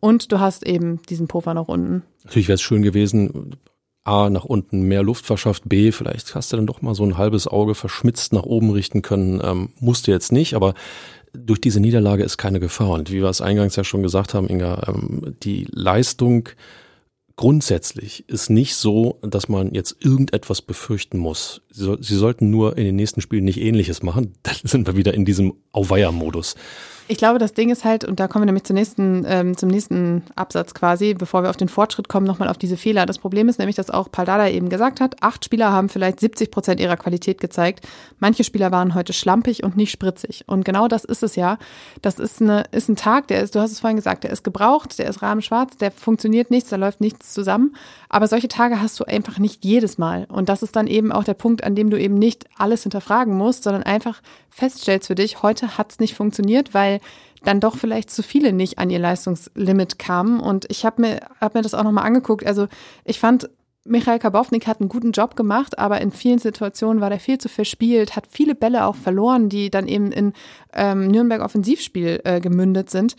[0.01, 2.03] Und du hast eben diesen Puffer noch unten.
[2.25, 3.57] Natürlich wäre es schön gewesen,
[4.05, 7.19] A, nach unten mehr Luft verschafft, B, vielleicht hast du dann doch mal so ein
[7.19, 9.41] halbes Auge verschmitzt nach oben richten können.
[9.45, 10.75] Ähm, musste jetzt nicht, aber
[11.35, 12.91] durch diese Niederlage ist keine Gefahr.
[12.91, 16.49] Und wie wir es eingangs ja schon gesagt haben, Inga, ähm, die Leistung
[17.38, 21.62] grundsätzlich ist nicht so, dass man jetzt irgendetwas befürchten muss.
[21.70, 24.35] Sie, sie sollten nur in den nächsten Spielen nicht Ähnliches machen.
[24.42, 26.57] Dann sind wir wieder in diesem Auweia-Modus.
[27.11, 29.71] Ich glaube, das Ding ist halt, und da kommen wir nämlich zum nächsten, ähm, zum
[29.71, 33.07] nächsten Absatz quasi, bevor wir auf den Fortschritt kommen, nochmal auf diese Fehler.
[33.07, 36.51] Das Problem ist nämlich, dass auch Paldada eben gesagt hat, acht Spieler haben vielleicht 70
[36.51, 37.88] Prozent ihrer Qualität gezeigt.
[38.18, 40.44] Manche Spieler waren heute schlampig und nicht spritzig.
[40.49, 41.57] Und genau das ist es ja.
[42.03, 44.44] Das ist, eine, ist ein Tag, der ist, du hast es vorhin gesagt, der ist
[44.44, 47.75] gebraucht, der ist rahmenschwarz, der funktioniert nichts, da läuft nichts zusammen.
[48.09, 50.27] Aber solche Tage hast du einfach nicht jedes Mal.
[50.31, 53.37] Und das ist dann eben auch der Punkt, an dem du eben nicht alles hinterfragen
[53.37, 57.01] musst, sondern einfach feststellst für dich, heute hat es nicht funktioniert, weil
[57.44, 60.40] dann doch vielleicht zu viele nicht an ihr Leistungslimit kamen.
[60.40, 62.47] Und ich habe mir, hab mir das auch nochmal angeguckt.
[62.47, 62.66] Also
[63.05, 63.51] ich fand,
[63.85, 67.49] Michael Kabownik hat einen guten Job gemacht, aber in vielen Situationen war der viel zu
[67.49, 70.33] verspielt, hat viele Bälle auch verloren, die dann eben in
[70.75, 73.16] ähm, Nürnberg Offensivspiel äh, gemündet sind.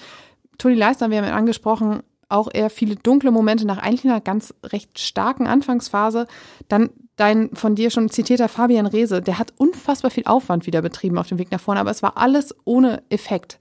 [0.58, 4.54] Toni Leister, wir haben ihn angesprochen, auch eher viele dunkle Momente nach eigentlich einer ganz
[4.64, 6.28] recht starken Anfangsphase.
[6.68, 11.18] Dann dein von dir schon zitierter Fabian Rehse, der hat unfassbar viel Aufwand wieder betrieben
[11.18, 13.58] auf dem Weg nach vorne, aber es war alles ohne Effekt.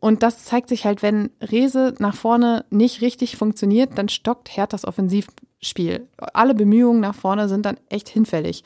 [0.00, 4.84] Und das zeigt sich halt, wenn Rehse nach vorne nicht richtig funktioniert, dann stockt Herthas
[4.84, 6.08] Offensivspiel.
[6.16, 8.64] Alle Bemühungen nach vorne sind dann echt hinfällig.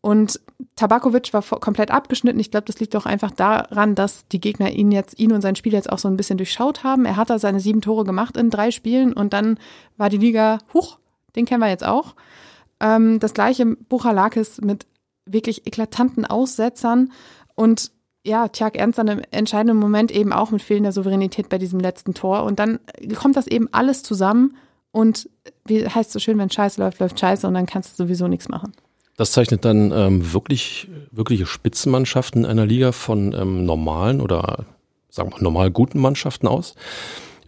[0.00, 0.40] Und
[0.76, 2.38] Tabakovic war komplett abgeschnitten.
[2.38, 5.56] Ich glaube, das liegt doch einfach daran, dass die Gegner ihn jetzt, ihn und sein
[5.56, 7.04] Spiel jetzt auch so ein bisschen durchschaut haben.
[7.04, 9.58] Er hat da seine sieben Tore gemacht in drei Spielen und dann
[9.96, 10.98] war die Liga, huch,
[11.34, 12.14] den kennen wir jetzt auch.
[12.80, 14.86] Ähm, das gleiche Buchalakis mit
[15.26, 17.12] wirklich eklatanten Aussetzern
[17.54, 17.90] und
[18.24, 22.14] ja, Tjag Ernst dann im entscheidenden Moment eben auch mit fehlender Souveränität bei diesem letzten
[22.14, 22.44] Tor.
[22.44, 22.78] Und dann
[23.16, 24.56] kommt das eben alles zusammen
[24.90, 25.28] und
[25.64, 28.28] wie heißt es so schön, wenn Scheiße läuft, läuft Scheiße und dann kannst du sowieso
[28.28, 28.72] nichts machen.
[29.18, 34.64] Das zeichnet dann ähm, wirklich, wirkliche Spitzenmannschaften einer Liga von ähm, normalen oder
[35.10, 36.74] sagen wir normal guten Mannschaften aus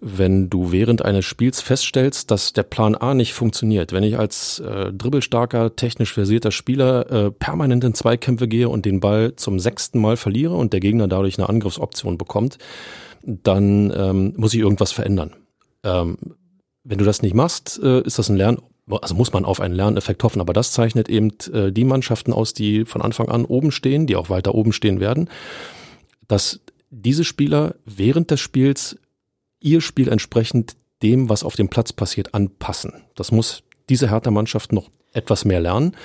[0.00, 3.92] wenn du während eines Spiels feststellst, dass der Plan A nicht funktioniert.
[3.92, 9.00] Wenn ich als äh, dribbelstarker, technisch versierter Spieler äh, permanent in Zweikämpfe gehe und den
[9.00, 12.56] Ball zum sechsten Mal verliere und der Gegner dadurch eine Angriffsoption bekommt,
[13.22, 15.37] dann ähm, muss ich irgendwas verändern.
[15.85, 16.16] Ähm,
[16.83, 18.59] wenn du das nicht machst, äh, ist das ein Lern,
[18.98, 22.55] also muss man auf einen Lerneffekt hoffen, aber das zeichnet eben äh, die Mannschaften aus,
[22.55, 25.29] die von Anfang an oben stehen, die auch weiter oben stehen werden,
[26.29, 28.98] dass diese Spieler während des Spiels
[29.61, 32.92] ihr Spiel entsprechend dem, was auf dem Platz passiert, anpassen.
[33.14, 35.96] Das muss diese Hertha-Mannschaft noch etwas mehr lernen.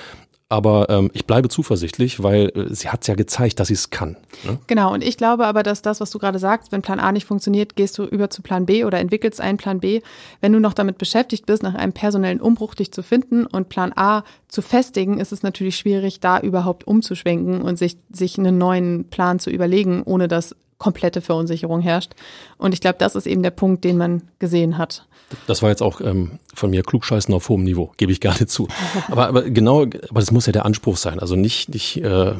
[0.48, 4.16] Aber ähm, ich bleibe zuversichtlich, weil äh, sie hat ja gezeigt, dass sie es kann.
[4.44, 4.60] Ne?
[4.68, 7.26] Genau, und ich glaube aber, dass das, was du gerade sagst, wenn Plan A nicht
[7.26, 10.02] funktioniert, gehst du über zu Plan B oder entwickelst einen Plan B.
[10.42, 13.92] Wenn du noch damit beschäftigt bist, nach einem personellen Umbruch dich zu finden und Plan
[13.96, 19.10] A zu festigen, ist es natürlich schwierig, da überhaupt umzuschwenken und sich, sich einen neuen
[19.10, 22.14] Plan zu überlegen, ohne dass komplette Verunsicherung herrscht.
[22.58, 25.08] Und ich glaube, das ist eben der Punkt, den man gesehen hat.
[25.48, 28.68] Das war jetzt auch ähm, von mir klugscheißen auf hohem Niveau, gebe ich gerne zu.
[29.10, 31.20] Aber, aber genau, aber das muss ja der Anspruch sein.
[31.20, 32.34] Also nicht, nicht äh,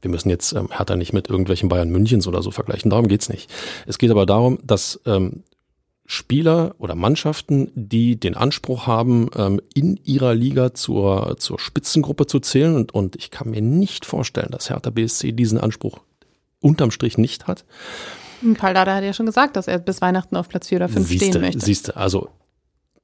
[0.00, 2.90] wir müssen jetzt ähm, Hertha nicht mit irgendwelchen Bayern Münchens oder so vergleichen.
[2.90, 3.50] Darum geht's nicht.
[3.86, 5.42] Es geht aber darum, dass ähm,
[6.06, 12.40] Spieler oder Mannschaften, die den Anspruch haben, ähm, in ihrer Liga zur, zur Spitzengruppe zu
[12.40, 12.76] zählen.
[12.76, 16.00] Und, und ich kann mir nicht vorstellen, dass Hertha BSC diesen Anspruch
[16.60, 17.64] unterm Strich nicht hat.
[18.56, 21.08] Paul Dada hat ja schon gesagt, dass er bis Weihnachten auf Platz 4 oder 5
[21.08, 21.60] siehste, stehen möchte.
[21.60, 22.28] Siehst du, also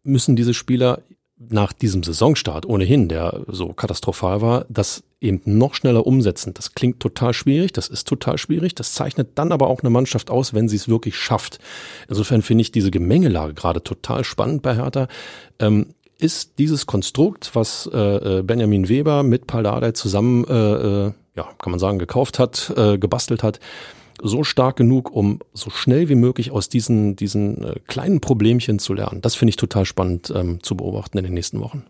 [0.02, 1.00] müssen diese Spieler
[1.36, 6.54] nach diesem Saisonstart ohnehin, der so katastrophal war, das eben noch schneller umsetzen.
[6.54, 10.30] Das klingt total schwierig, das ist total schwierig, das zeichnet dann aber auch eine Mannschaft
[10.30, 11.58] aus, wenn sie es wirklich schafft.
[12.08, 15.08] Insofern finde ich diese Gemengelage gerade total spannend bei Hertha.
[15.58, 21.48] Ähm, ist dieses Konstrukt, was äh, äh Benjamin Weber mit Paldadei zusammen äh, äh ja,
[21.58, 23.58] kann man sagen, gekauft hat, äh, gebastelt hat,
[24.22, 28.94] so stark genug, um so schnell wie möglich aus diesen, diesen äh, kleinen Problemchen zu
[28.94, 29.20] lernen.
[29.20, 31.84] Das finde ich total spannend ähm, zu beobachten in den nächsten Wochen.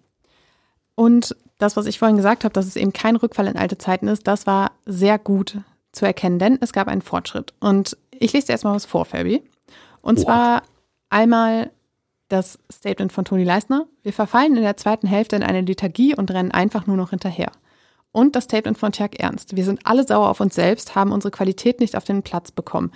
[0.94, 4.08] Und das, was ich vorhin gesagt habe, dass es eben kein Rückfall in alte Zeiten
[4.08, 5.58] ist, das war sehr gut
[5.92, 7.52] zu erkennen, denn es gab einen Fortschritt.
[7.60, 9.42] Und ich lese dir erstmal was vor, Fabi.
[10.00, 10.24] Und wow.
[10.24, 10.62] zwar
[11.10, 11.70] einmal
[12.28, 13.86] das Statement von Toni Leisner.
[14.02, 17.52] Wir verfallen in der zweiten Hälfte in eine Lethargie und rennen einfach nur noch hinterher.
[18.12, 19.56] Und das Statement von Tjag Ernst.
[19.56, 22.92] Wir sind alle sauer auf uns selbst, haben unsere Qualität nicht auf den Platz bekommen.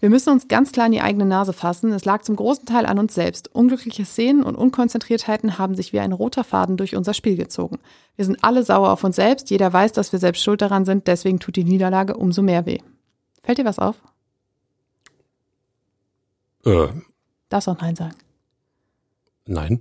[0.00, 1.92] Wir müssen uns ganz klar in die eigene Nase fassen.
[1.92, 3.52] Es lag zum großen Teil an uns selbst.
[3.52, 7.78] Unglückliche Szenen und Unkonzentriertheiten haben sich wie ein roter Faden durch unser Spiel gezogen.
[8.14, 9.50] Wir sind alle sauer auf uns selbst.
[9.50, 11.08] Jeder weiß, dass wir selbst schuld daran sind.
[11.08, 12.78] Deswegen tut die Niederlage umso mehr weh.
[13.42, 13.96] Fällt dir was auf?
[16.64, 16.88] Äh.
[17.48, 18.14] Darfst auch Nein sagen.
[19.48, 19.80] Nein.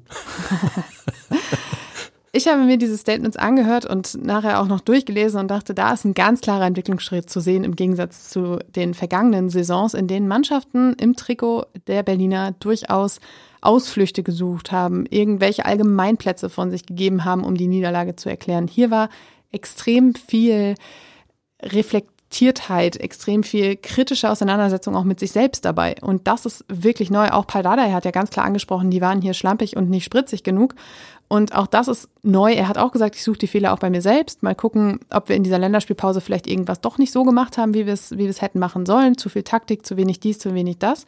[2.33, 6.05] Ich habe mir diese Statements angehört und nachher auch noch durchgelesen und dachte, da ist
[6.05, 10.93] ein ganz klarer Entwicklungsschritt zu sehen im Gegensatz zu den vergangenen Saisons, in denen Mannschaften
[10.99, 13.19] im Trikot der Berliner durchaus
[13.61, 18.67] Ausflüchte gesucht haben, irgendwelche Allgemeinplätze von sich gegeben haben, um die Niederlage zu erklären.
[18.67, 19.09] Hier war
[19.51, 20.75] extrem viel
[22.27, 25.95] Reflektiertheit, extrem viel kritische Auseinandersetzung auch mit sich selbst dabei.
[26.01, 27.29] Und das ist wirklich neu.
[27.29, 30.43] Auch Paul Dardai hat ja ganz klar angesprochen, die waren hier schlampig und nicht spritzig
[30.43, 30.75] genug.
[31.29, 32.51] Und auch das ist neu.
[32.51, 34.43] Er hat auch gesagt, ich suche die Fehler auch bei mir selbst.
[34.43, 37.85] Mal gucken, ob wir in dieser Länderspielpause vielleicht irgendwas doch nicht so gemacht haben, wie
[37.85, 39.17] wir es, wie wir es hätten machen sollen.
[39.17, 41.05] Zu viel Taktik, zu wenig dies, zu wenig das.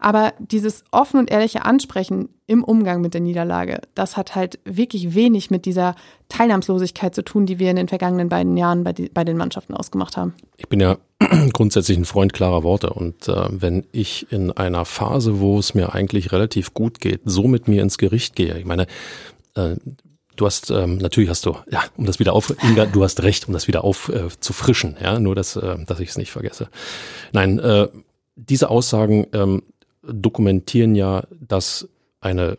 [0.00, 5.14] Aber dieses offen und ehrliche Ansprechen im Umgang mit der Niederlage, das hat halt wirklich
[5.14, 5.94] wenig mit dieser
[6.28, 9.74] Teilnahmslosigkeit zu tun, die wir in den vergangenen beiden Jahren bei, die, bei den Mannschaften
[9.74, 10.34] ausgemacht haben.
[10.56, 10.96] Ich bin ja
[11.52, 15.94] grundsätzlich ein Freund klarer Worte und äh, wenn ich in einer Phase, wo es mir
[15.94, 18.86] eigentlich relativ gut geht, so mit mir ins Gericht gehe, ich meine,
[19.54, 19.76] äh,
[20.36, 23.46] du hast, ähm, natürlich hast du, ja, um das wieder auf, Inga, du hast recht,
[23.46, 26.68] um das wieder aufzufrischen, äh, ja, nur dass, äh, dass ich es nicht vergesse.
[27.32, 27.88] Nein, äh,
[28.36, 29.62] diese Aussagen ähm,
[30.12, 31.88] dokumentieren ja, dass
[32.20, 32.56] eine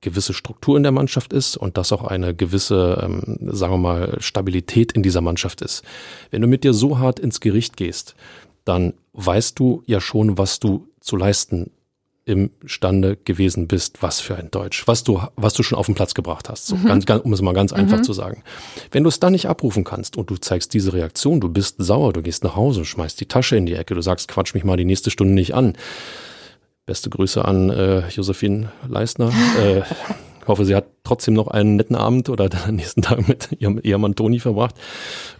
[0.00, 4.16] gewisse Struktur in der Mannschaft ist und dass auch eine gewisse, ähm, sagen wir mal,
[4.20, 5.82] Stabilität in dieser Mannschaft ist.
[6.30, 8.14] Wenn du mit dir so hart ins Gericht gehst,
[8.64, 11.70] dann weißt du ja schon, was du zu leisten
[12.24, 16.14] imstande gewesen bist, was für ein Deutsch, was du, was du schon auf den Platz
[16.14, 16.86] gebracht hast, so mhm.
[16.86, 18.04] ganz, ganz, um es mal ganz einfach mhm.
[18.04, 18.42] zu sagen.
[18.92, 22.12] Wenn du es dann nicht abrufen kannst und du zeigst diese Reaktion, du bist sauer,
[22.12, 24.76] du gehst nach Hause, schmeißt die Tasche in die Ecke, du sagst, quatsch mich mal
[24.76, 25.74] die nächste Stunde nicht an.
[26.86, 29.32] Beste Grüße an äh, Josephine Leisner.
[29.58, 29.82] äh,
[30.50, 34.14] hoffe, sie hat trotzdem noch einen netten Abend oder den nächsten Tag mit ihrem Ehemann
[34.14, 34.74] Toni verbracht,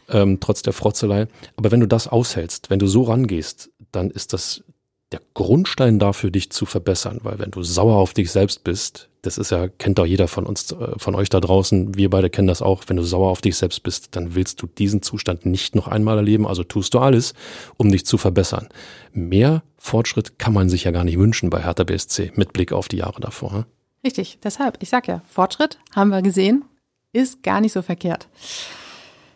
[0.09, 1.27] ähm, trotz der Frotzelei.
[1.57, 4.65] Aber wenn du das aushältst, wenn du so rangehst, dann ist das
[5.13, 7.19] der Grundstein dafür, dich zu verbessern.
[7.25, 10.47] Weil wenn du sauer auf dich selbst bist, das ist ja, kennt doch jeder von
[10.47, 13.41] uns, äh, von euch da draußen, wir beide kennen das auch, wenn du sauer auf
[13.41, 17.01] dich selbst bist, dann willst du diesen Zustand nicht noch einmal erleben, also tust du
[17.01, 17.35] alles,
[17.77, 18.69] um dich zu verbessern.
[19.13, 22.87] Mehr Fortschritt kann man sich ja gar nicht wünschen bei Hertha BSC mit Blick auf
[22.87, 23.53] die Jahre davor.
[23.53, 23.65] Hm?
[24.05, 26.65] Richtig, deshalb, ich sag ja, Fortschritt haben wir gesehen,
[27.13, 28.29] ist gar nicht so verkehrt.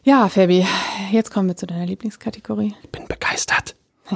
[0.04, 0.66] Ja, Fabi,
[1.10, 2.74] jetzt kommen wir zu deiner Lieblingskategorie.
[2.82, 3.74] Ich bin begeistert.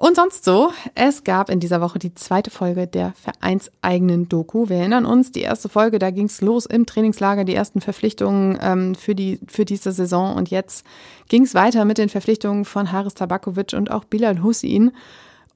[0.00, 4.68] Und sonst so, es gab in dieser Woche die zweite Folge der vereinseigenen Doku.
[4.68, 8.56] Wir erinnern uns, die erste Folge, da ging es los im Trainingslager, die ersten Verpflichtungen
[8.62, 10.36] ähm, für, die, für diese Saison.
[10.36, 10.86] Und jetzt
[11.28, 14.92] ging es weiter mit den Verpflichtungen von Haris Tabakovic und auch Bilal Hussein.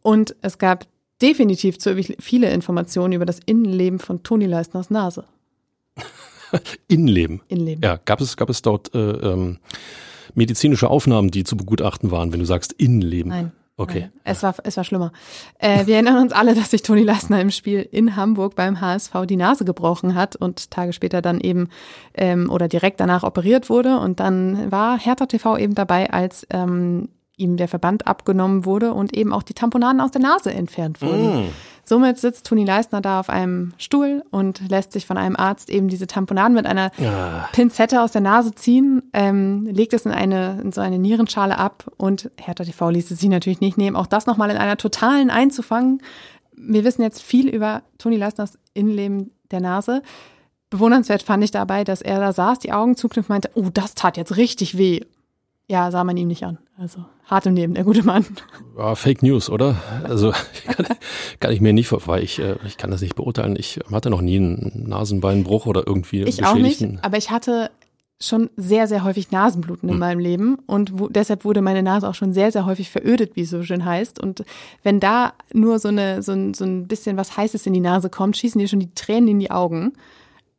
[0.03, 0.89] Und es gab
[1.23, 5.25] definitiv zu viele Informationen über das Innenleben von Toni Leistners Nase.
[6.89, 7.43] Innenleben?
[7.47, 7.85] Innenleben.
[7.85, 9.61] Ja, gab es, gab es dort äh, ähm,
[10.35, 13.29] medizinische Aufnahmen, die zu begutachten waren, wenn du sagst Innenleben?
[13.29, 13.53] Nein.
[13.79, 14.11] Okay.
[14.23, 15.13] Es war, es war schlimmer.
[15.59, 19.13] Äh, wir erinnern uns alle, dass sich Toni Leistner im Spiel in Hamburg beim HSV
[19.27, 21.69] die Nase gebrochen hat und Tage später dann eben
[22.15, 23.99] ähm, oder direkt danach operiert wurde.
[23.99, 27.09] Und dann war Hertha TV eben dabei, als ähm,
[27.43, 31.47] ihm der Verband abgenommen wurde und eben auch die Tamponaden aus der Nase entfernt wurden.
[31.47, 31.49] Mm.
[31.85, 35.89] Somit sitzt Toni Leistner da auf einem Stuhl und lässt sich von einem Arzt eben
[35.89, 37.49] diese Tamponaden mit einer ja.
[37.53, 41.91] Pinzette aus der Nase ziehen, ähm, legt es in eine in so eine Nierenschale ab
[41.97, 45.29] und Hertha TV ließ es sich natürlich nicht nehmen, auch das nochmal in einer totalen
[45.29, 46.01] einzufangen.
[46.55, 50.03] Wir wissen jetzt viel über Toni Leistners Innenleben der Nase.
[50.71, 54.17] Bewundernswert fand ich dabei, dass er da saß, die Augen zuknüpft, meinte, oh, das tat
[54.17, 55.01] jetzt richtig weh
[55.73, 56.59] ja, sah man ihm nicht an.
[56.77, 58.25] Also hart im Leben, der gute Mann.
[58.77, 59.77] Ja, Fake News, oder?
[60.05, 60.33] Also
[60.67, 60.87] kann,
[61.41, 63.57] kann ich mir nicht, weil ich, äh, ich kann das nicht beurteilen.
[63.59, 67.71] Ich hatte noch nie einen Nasenbeinbruch oder irgendwie Ich auch nicht, aber ich hatte
[68.25, 70.01] schon sehr, sehr häufig Nasenbluten in hm.
[70.01, 73.43] meinem Leben und wo, deshalb wurde meine Nase auch schon sehr, sehr häufig verödet, wie
[73.43, 74.21] es so schön heißt.
[74.21, 74.45] Und
[74.83, 78.11] wenn da nur so, eine, so, ein, so ein bisschen was Heißes in die Nase
[78.11, 79.95] kommt, schießen dir schon die Tränen in die Augen,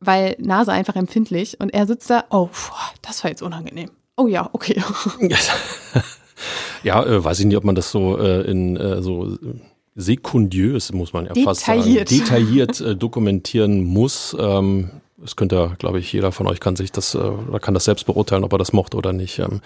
[0.00, 2.50] weil Nase einfach empfindlich und er sitzt da, oh,
[3.02, 3.90] das war jetzt unangenehm.
[4.16, 4.82] Oh ja, okay.
[6.82, 9.36] ja, äh, weiß ich nicht, ob man das so äh, in äh, so
[9.94, 14.36] sekundiös, muss man ja fast sagen, detailliert äh, dokumentieren muss.
[14.38, 17.84] Ähm, das könnte, glaube ich, jeder von euch kann sich das äh, oder kann das
[17.84, 19.38] selbst beurteilen, ob er das mochte oder nicht.
[19.38, 19.60] Ähm,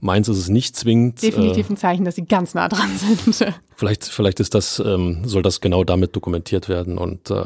[0.00, 1.22] meins ist es nicht zwingend.
[1.22, 3.54] Definitiv ein Zeichen, dass sie ganz nah dran sind.
[3.74, 7.44] vielleicht, vielleicht ist das, ähm, soll das genau damit dokumentiert werden und äh,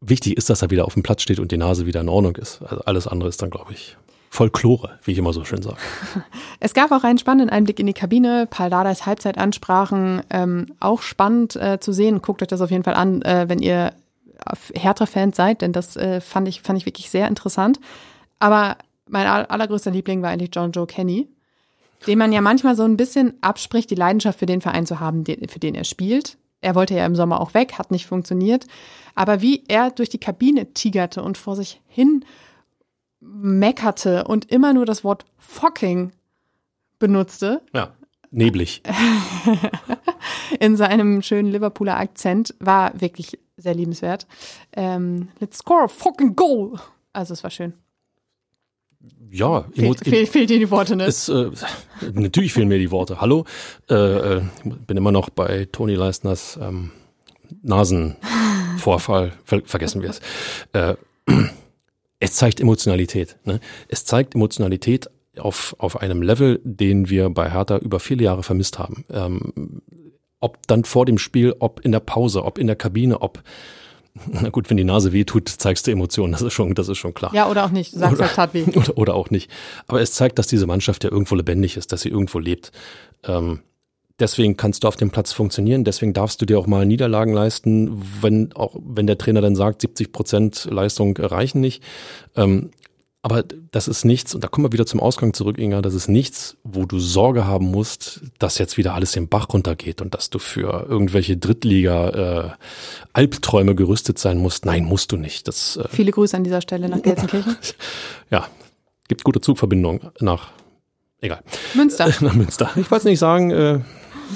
[0.00, 2.36] wichtig ist, dass er wieder auf dem Platz steht und die Nase wieder in Ordnung
[2.36, 2.62] ist.
[2.62, 3.96] Also alles andere ist dann, glaube ich,
[4.36, 5.78] Folklore, wie ich immer so schön sage.
[6.60, 8.46] Es gab auch einen spannenden Einblick in die Kabine.
[8.50, 12.20] Paul Dardais Halbzeitansprachen, ähm, auch spannend äh, zu sehen.
[12.20, 13.94] Guckt euch das auf jeden Fall an, äh, wenn ihr
[14.74, 17.80] Hertha-Fans seid, denn das äh, fand, ich, fand ich wirklich sehr interessant.
[18.38, 18.76] Aber
[19.08, 21.28] mein allergrößter Liebling war eigentlich John Joe Kenny,
[22.06, 25.24] dem man ja manchmal so ein bisschen abspricht, die Leidenschaft für den Verein zu haben,
[25.24, 26.36] für den er spielt.
[26.60, 28.66] Er wollte ja im Sommer auch weg, hat nicht funktioniert.
[29.14, 32.22] Aber wie er durch die Kabine tigerte und vor sich hin
[33.26, 36.12] meckerte und immer nur das Wort fucking
[36.98, 37.62] benutzte.
[37.74, 37.94] Ja,
[38.30, 38.82] neblig.
[40.60, 44.26] in seinem schönen Liverpooler Akzent war wirklich sehr liebenswert.
[44.72, 46.78] Ähm, let's score a fucking goal.
[47.12, 47.72] Also es war schön.
[49.30, 51.04] Ja, fehlt, fehl, fehlt dir die Worte, ne?
[51.04, 51.50] Es, äh,
[52.12, 53.20] natürlich fehlen mir die Worte.
[53.20, 53.44] Hallo,
[53.90, 56.92] äh, äh, bin immer noch bei Toni Leistners ähm,
[57.62, 59.32] Nasenvorfall.
[59.44, 60.20] Ver vergessen wir es.
[60.72, 60.94] Äh,
[62.20, 63.36] es zeigt Emotionalität.
[63.44, 63.60] Ne?
[63.88, 68.78] Es zeigt Emotionalität auf, auf einem Level, den wir bei Hertha über viele Jahre vermisst
[68.78, 69.04] haben.
[69.10, 69.82] Ähm,
[70.40, 73.42] ob dann vor dem Spiel, ob in der Pause, ob in der Kabine, ob
[74.26, 76.96] na gut, wenn die Nase weh tut, zeigst du Emotionen, das ist schon, das ist
[76.98, 77.34] schon klar.
[77.34, 78.64] Ja, oder auch nicht, du sagst oder, tat weh.
[78.74, 79.50] Oder, oder auch nicht.
[79.86, 82.72] Aber es zeigt, dass diese Mannschaft ja irgendwo lebendig ist, dass sie irgendwo lebt.
[83.24, 83.60] Ähm,
[84.18, 85.84] Deswegen kannst du auf dem Platz funktionieren.
[85.84, 89.82] Deswegen darfst du dir auch mal Niederlagen leisten, wenn auch wenn der Trainer dann sagt,
[89.82, 91.82] 70 Prozent Leistung reichen nicht.
[92.34, 92.70] Ähm,
[93.26, 96.06] aber das ist nichts, und da kommen wir wieder zum Ausgang zurück, Inga, das ist
[96.06, 100.30] nichts, wo du Sorge haben musst, dass jetzt wieder alles im Bach runtergeht und dass
[100.30, 104.64] du für irgendwelche Drittliga-Albträume äh, gerüstet sein musst.
[104.64, 105.48] Nein, musst du nicht.
[105.48, 107.56] Das, äh, Viele Grüße an dieser Stelle nach Gelsenkirchen.
[108.30, 108.46] ja,
[109.08, 110.50] gibt gute Zugverbindungen nach,
[111.20, 111.40] egal.
[111.74, 112.08] Münster.
[112.20, 112.70] nach Münster.
[112.76, 113.80] Ich wollte es nicht sagen, äh,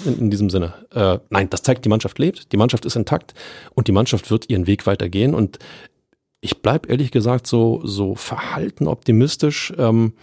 [0.04, 0.74] in, in diesem Sinne.
[0.94, 3.34] Äh, nein, das zeigt, die Mannschaft lebt, die Mannschaft ist intakt
[3.74, 5.34] und die Mannschaft wird ihren Weg weitergehen.
[5.34, 5.58] Und
[6.40, 9.72] ich bleib ehrlich gesagt so, so verhalten optimistisch.
[9.78, 10.14] Ähm,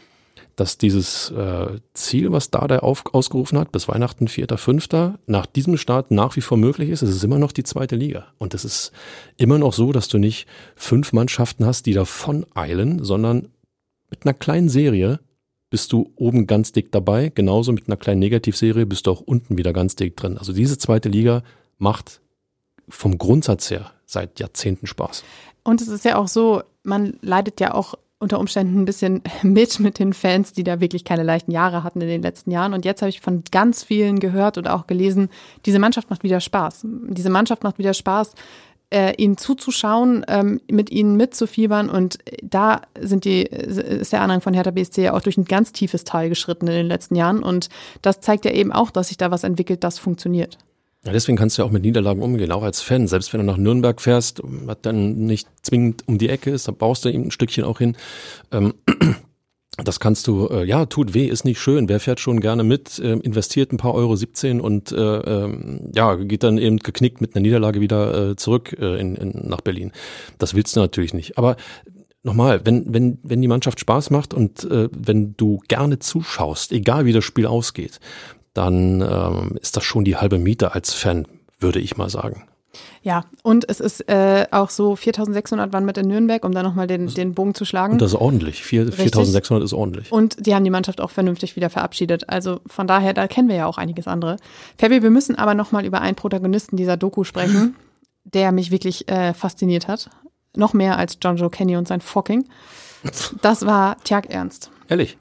[0.58, 4.48] dass dieses äh, Ziel, was da der auf, ausgerufen hat, bis Weihnachten 4.,
[5.28, 7.04] nach diesem Start nach wie vor möglich ist.
[7.04, 8.26] Es ist immer noch die zweite Liga.
[8.40, 8.92] Und es ist
[9.38, 13.50] immer noch so, dass du nicht fünf Mannschaften hast, die davon eilen, sondern
[14.10, 15.20] mit einer kleinen Serie
[15.70, 17.30] bist du oben ganz dick dabei.
[17.34, 20.38] Genauso mit einer kleinen Negativserie bist du auch unten wieder ganz dick drin.
[20.38, 21.44] Also diese zweite Liga
[21.78, 22.22] macht
[22.90, 25.24] vom Grundsatz her seit Jahrzehnten Spaß.
[25.64, 29.80] Und es ist ja auch so, man leidet ja auch unter Umständen ein bisschen mit
[29.80, 32.74] mit den Fans, die da wirklich keine leichten Jahre hatten in den letzten Jahren.
[32.74, 35.30] Und jetzt habe ich von ganz vielen gehört und auch gelesen,
[35.66, 36.86] diese Mannschaft macht wieder Spaß.
[37.10, 38.34] Diese Mannschaft macht wieder Spaß,
[38.94, 41.90] äh, ihnen zuzuschauen, ähm, mit ihnen mitzufiebern.
[41.90, 45.72] Und da sind die, ist der Anhang von Hertha BSC ja auch durch ein ganz
[45.72, 47.44] tiefes Tal geschritten in den letzten Jahren.
[47.44, 47.70] Und
[48.02, 50.58] das zeigt ja eben auch, dass sich da was entwickelt, das funktioniert.
[51.06, 53.08] Ja, deswegen kannst du ja auch mit Niederlagen umgehen, auch als Fan.
[53.08, 56.72] Selbst wenn du nach Nürnberg fährst, was dann nicht zwingend um die Ecke ist, da
[56.72, 57.96] baust du eben ein Stückchen auch hin.
[58.52, 58.74] Ähm,
[59.84, 61.88] das kannst du, äh, ja, tut weh, ist nicht schön.
[61.88, 66.16] Wer fährt schon gerne mit, äh, investiert ein paar Euro 17 und äh, äh, ja,
[66.16, 69.92] geht dann eben geknickt mit einer Niederlage wieder äh, zurück äh, in, in, nach Berlin.
[70.40, 71.38] Das willst du natürlich nicht.
[71.38, 71.58] Aber
[72.24, 77.06] nochmal, wenn, wenn, wenn die Mannschaft Spaß macht und äh, wenn du gerne zuschaust, egal
[77.06, 78.00] wie das Spiel ausgeht,
[78.54, 81.28] dann ähm, ist das schon die halbe Miete als Fan,
[81.60, 82.48] würde ich mal sagen.
[83.04, 86.88] Ja, und es ist äh, auch so, 4600 waren mit in Nürnberg, um da nochmal
[86.88, 87.94] den, den Bogen zu schlagen.
[87.94, 88.64] Und das ist ordentlich.
[88.64, 90.12] 4, 4600 ist ordentlich.
[90.12, 92.30] Und die haben die Mannschaft auch vernünftig wieder verabschiedet.
[92.30, 94.38] Also von daher, da kennen wir ja auch einiges andere.
[94.78, 97.76] Fabi, wir müssen aber nochmal über einen Protagonisten dieser Doku sprechen,
[98.24, 100.10] der mich wirklich äh, fasziniert hat.
[100.56, 102.46] Noch mehr als John Joe Kenny und sein Fucking.
[103.42, 104.72] Das war Tjag Ernst.
[104.90, 105.18] Ehrlich?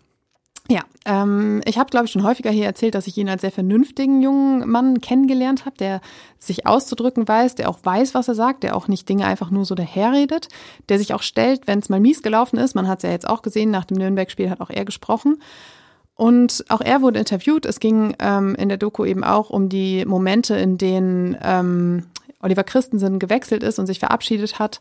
[0.69, 3.53] Ja, ähm, ich habe, glaube ich, schon häufiger hier erzählt, dass ich ihn als sehr
[3.53, 6.01] vernünftigen jungen Mann kennengelernt habe, der
[6.39, 9.65] sich auszudrücken weiß, der auch weiß, was er sagt, der auch nicht Dinge einfach nur
[9.65, 10.49] so daherredet,
[10.89, 12.75] der sich auch stellt, wenn es mal mies gelaufen ist.
[12.75, 15.41] Man hat es ja jetzt auch gesehen, nach dem Nürnberg-Spiel hat auch er gesprochen.
[16.17, 17.67] Und auch er wurde interviewt.
[17.67, 22.07] Es ging ähm, in der Doku eben auch um die Momente, in denen ähm,
[22.43, 24.81] Oliver Christensen gewechselt ist und sich verabschiedet hat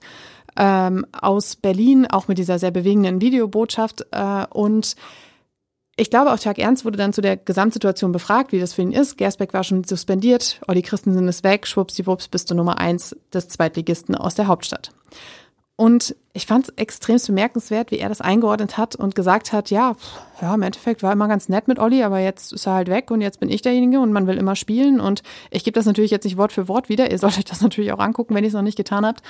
[0.58, 4.06] ähm, aus Berlin, auch mit dieser sehr bewegenden Videobotschaft.
[4.12, 4.96] Äh, und
[5.98, 8.92] ich glaube, auch Tag Ernst wurde dann zu der Gesamtsituation befragt, wie das für ihn
[8.92, 9.18] ist.
[9.18, 14.16] Gersbeck war schon suspendiert, Olli Christensen ist weg, schwuppsdiwupps bist du Nummer eins des Zweitligisten
[14.16, 14.92] aus der Hauptstadt.
[15.78, 19.96] Und ich fand es extremst bemerkenswert, wie er das eingeordnet hat und gesagt hat, ja,
[20.42, 23.12] ja, im Endeffekt war immer ganz nett mit Olli, aber jetzt ist er halt weg
[23.12, 25.02] und jetzt bin ich derjenige und man will immer spielen.
[25.02, 27.12] Und ich gebe das natürlich jetzt nicht Wort für Wort wieder.
[27.12, 29.22] Ihr solltet das natürlich auch angucken, wenn ihr es noch nicht getan habt.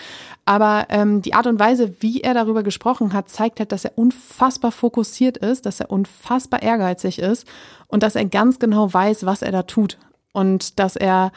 [0.46, 3.98] Aber ähm, die Art und Weise, wie er darüber gesprochen hat, zeigt halt, dass er
[3.98, 7.48] unfassbar fokussiert ist, dass er unfassbar ehrgeizig ist
[7.88, 9.98] und dass er ganz genau weiß, was er da tut.
[10.32, 11.32] Und dass er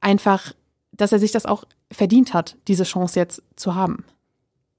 [0.00, 0.52] einfach,
[0.92, 4.04] dass er sich das auch verdient hat, diese Chance jetzt zu haben.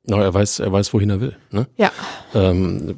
[0.03, 1.35] No, er weiß, er weiß, wohin er will.
[1.51, 1.67] Ne?
[1.77, 1.91] Ja.
[2.33, 2.95] Ähm,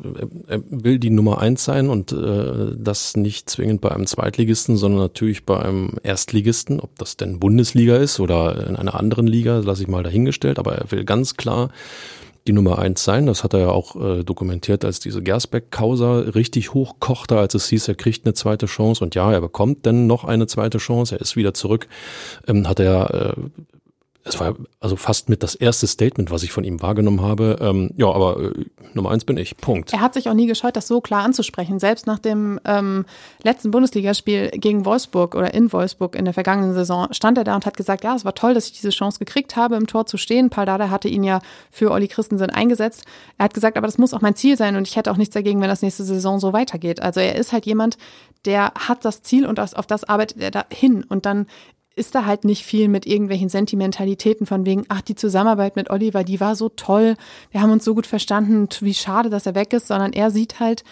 [0.47, 5.01] er will die Nummer eins sein und äh, das nicht zwingend bei einem Zweitligisten, sondern
[5.01, 6.79] natürlich bei einem Erstligisten.
[6.79, 10.59] Ob das denn Bundesliga ist oder in einer anderen Liga, lasse ich mal dahingestellt.
[10.59, 11.71] Aber er will ganz klar
[12.47, 13.25] die Nummer eins sein.
[13.25, 17.89] Das hat er ja auch äh, dokumentiert, als diese Gersbeck-Causa richtig hochkochte, als es hieß,
[17.89, 19.03] er kriegt eine zweite Chance.
[19.03, 21.15] Und ja, er bekommt denn noch eine zweite Chance.
[21.15, 21.87] Er ist wieder zurück.
[22.47, 23.41] Ähm, hat er äh,
[24.25, 27.57] es war also fast mit das erste Statement, was ich von ihm wahrgenommen habe.
[27.59, 29.57] Ähm, ja, aber äh, Nummer eins bin ich.
[29.57, 29.91] Punkt.
[29.91, 31.77] Er hat sich auch nie gescheut, das so klar anzusprechen.
[31.77, 33.05] Selbst nach dem ähm,
[33.43, 37.65] letzten Bundesligaspiel gegen Wolfsburg oder in Wolfsburg in der vergangenen Saison stand er da und
[37.65, 40.15] hat gesagt, ja, es war toll, dass ich diese Chance gekriegt habe, im Tor zu
[40.15, 40.49] stehen.
[40.49, 43.03] Paul Dada hatte ihn ja für Olli Christensen eingesetzt.
[43.37, 45.33] Er hat gesagt, aber das muss auch mein Ziel sein und ich hätte auch nichts
[45.33, 47.01] dagegen, wenn das nächste Saison so weitergeht.
[47.01, 47.97] Also er ist halt jemand,
[48.45, 51.03] der hat das Ziel und auf das arbeitet er da hin.
[51.07, 51.47] Und dann
[51.95, 56.23] ist da halt nicht viel mit irgendwelchen Sentimentalitäten von wegen, ach, die Zusammenarbeit mit Oliver,
[56.23, 57.15] die war so toll,
[57.51, 60.59] wir haben uns so gut verstanden, wie schade, dass er weg ist, sondern er sieht
[60.59, 60.83] halt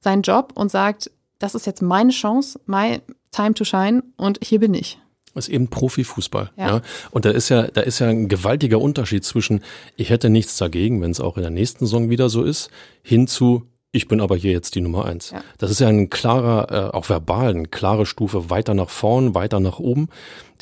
[0.00, 4.58] seinen Job und sagt, das ist jetzt meine Chance, my time to shine und hier
[4.58, 4.98] bin ich.
[5.34, 6.50] Das ist eben Profifußball.
[6.56, 6.66] Ja.
[6.66, 6.82] ja.
[7.12, 9.60] Und da ist ja, da ist ja ein gewaltiger Unterschied zwischen,
[9.96, 12.70] ich hätte nichts dagegen, wenn es auch in der nächsten Saison wieder so ist,
[13.02, 13.66] hin zu,
[13.98, 15.32] ich bin aber hier jetzt die Nummer eins.
[15.32, 15.42] Ja.
[15.58, 19.60] Das ist ja ein klarer, äh, auch verbal, eine klare Stufe weiter nach vorn, weiter
[19.60, 20.08] nach oben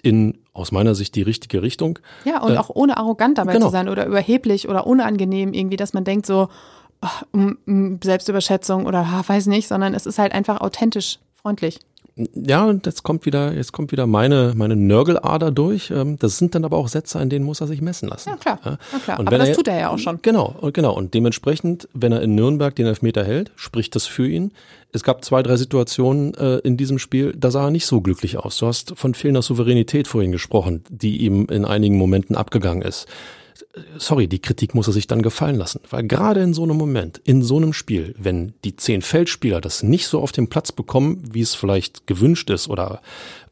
[0.03, 1.99] in aus meiner Sicht die richtige Richtung.
[2.25, 3.67] Ja, und äh, auch ohne arrogant dabei genau.
[3.67, 6.49] zu sein oder überheblich oder unangenehm irgendwie, dass man denkt so,
[7.03, 7.51] oh,
[8.03, 11.79] Selbstüberschätzung oder weiß nicht, sondern es ist halt einfach authentisch freundlich.
[12.17, 15.91] Ja, und jetzt kommt wieder, jetzt kommt wieder meine, meine Nörgelader durch.
[15.91, 18.31] Ähm, das sind dann aber auch Sätze, an denen muss er sich messen lassen.
[18.31, 18.59] Ja, klar.
[18.65, 19.21] Ja, klar.
[19.21, 20.21] Und aber das er, tut er ja auch schon.
[20.23, 20.95] Genau, genau.
[20.95, 24.53] Und dementsprechend, wenn er in Nürnberg den Elfmeter hält, spricht das für ihn.
[24.93, 28.39] Es gab zwei, drei Situationen äh, in diesem Spiel, da sah er nicht so glücklich
[28.39, 28.57] aus.
[28.57, 33.07] Du hast von fehlender Souveränität vorhin gesprochen, die ihm in einigen Momenten abgegangen ist.
[33.99, 37.19] Sorry, die Kritik muss er sich dann gefallen lassen, weil gerade in so einem Moment,
[37.25, 41.23] in so einem Spiel, wenn die zehn Feldspieler das nicht so auf den Platz bekommen,
[41.31, 43.01] wie es vielleicht gewünscht ist oder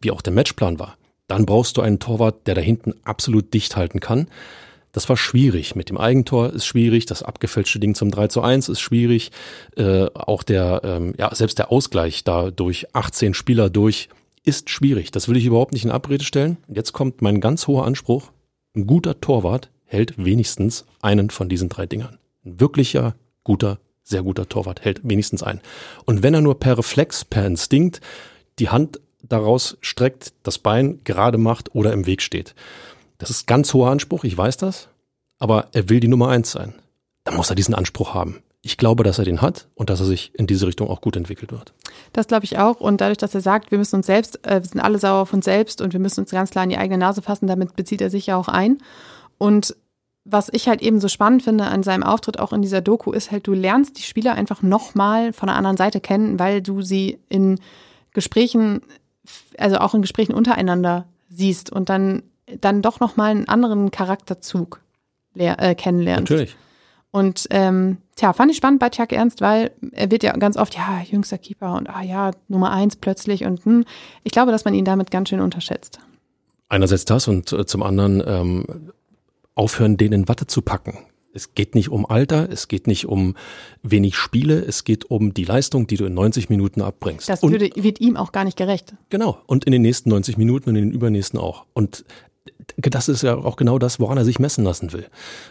[0.00, 0.96] wie auch der Matchplan war,
[1.26, 4.28] dann brauchst du einen Torwart, der da hinten absolut dicht halten kann.
[4.92, 5.74] Das war schwierig.
[5.74, 7.04] Mit dem Eigentor ist schwierig.
[7.06, 9.32] Das abgefälschte Ding zum 3 zu 1 ist schwierig.
[9.76, 14.08] Äh, auch der, ähm, ja, selbst der Ausgleich da durch 18 Spieler durch
[14.44, 15.10] ist schwierig.
[15.10, 16.58] Das will ich überhaupt nicht in Abrede stellen.
[16.68, 18.30] Jetzt kommt mein ganz hoher Anspruch.
[18.76, 22.18] Ein guter Torwart hält wenigstens einen von diesen drei Dingern.
[22.44, 23.14] Ein wirklicher,
[23.44, 25.60] guter, sehr guter Torwart hält wenigstens einen.
[26.04, 28.00] Und wenn er nur per Reflex, per Instinkt
[28.58, 32.54] die Hand daraus streckt, das Bein gerade macht oder im Weg steht,
[33.18, 34.88] das ist ganz hoher Anspruch, ich weiß das,
[35.38, 36.74] aber er will die Nummer eins sein.
[37.24, 38.42] Dann muss er diesen Anspruch haben.
[38.60, 41.16] Ich glaube, dass er den hat und dass er sich in diese Richtung auch gut
[41.16, 41.72] entwickelt wird.
[42.12, 42.80] Das glaube ich auch.
[42.80, 45.32] Und dadurch, dass er sagt, wir müssen uns selbst, äh, wir sind alle sauer auf
[45.32, 48.00] uns selbst und wir müssen uns ganz klar in die eigene Nase fassen, damit bezieht
[48.00, 48.78] er sich ja auch ein.
[49.36, 49.76] Und
[50.24, 53.30] was ich halt eben so spannend finde an seinem Auftritt auch in dieser Doku ist
[53.30, 57.18] halt, du lernst die Spieler einfach nochmal von der anderen Seite kennen, weil du sie
[57.28, 57.60] in
[58.12, 58.80] Gesprächen,
[59.58, 62.22] also auch in Gesprächen untereinander siehst und dann
[62.60, 64.80] dann doch noch mal einen anderen Charakterzug
[65.34, 66.30] äh, kennenlernst.
[66.30, 66.56] Natürlich.
[67.10, 70.74] Und ähm, tja, fand ich spannend bei Chuck Ernst, weil er wird ja ganz oft,
[70.74, 73.84] ja, jüngster Keeper und ah ja, Nummer eins plötzlich und hm,
[74.24, 76.00] ich glaube, dass man ihn damit ganz schön unterschätzt.
[76.68, 78.92] Einerseits das und äh, zum anderen ähm,
[79.54, 80.98] aufhören, den in Watte zu packen.
[81.34, 83.34] Es geht nicht um Alter, es geht nicht um
[83.82, 87.28] wenig Spiele, es geht um die Leistung, die du in 90 Minuten abbringst.
[87.28, 88.94] Das würde, wird ihm auch gar nicht gerecht.
[89.10, 89.38] Genau.
[89.46, 91.66] Und in den nächsten 90 Minuten und in den übernächsten auch.
[91.72, 92.04] Und
[92.76, 95.06] das ist ja auch genau das, woran er sich messen lassen will.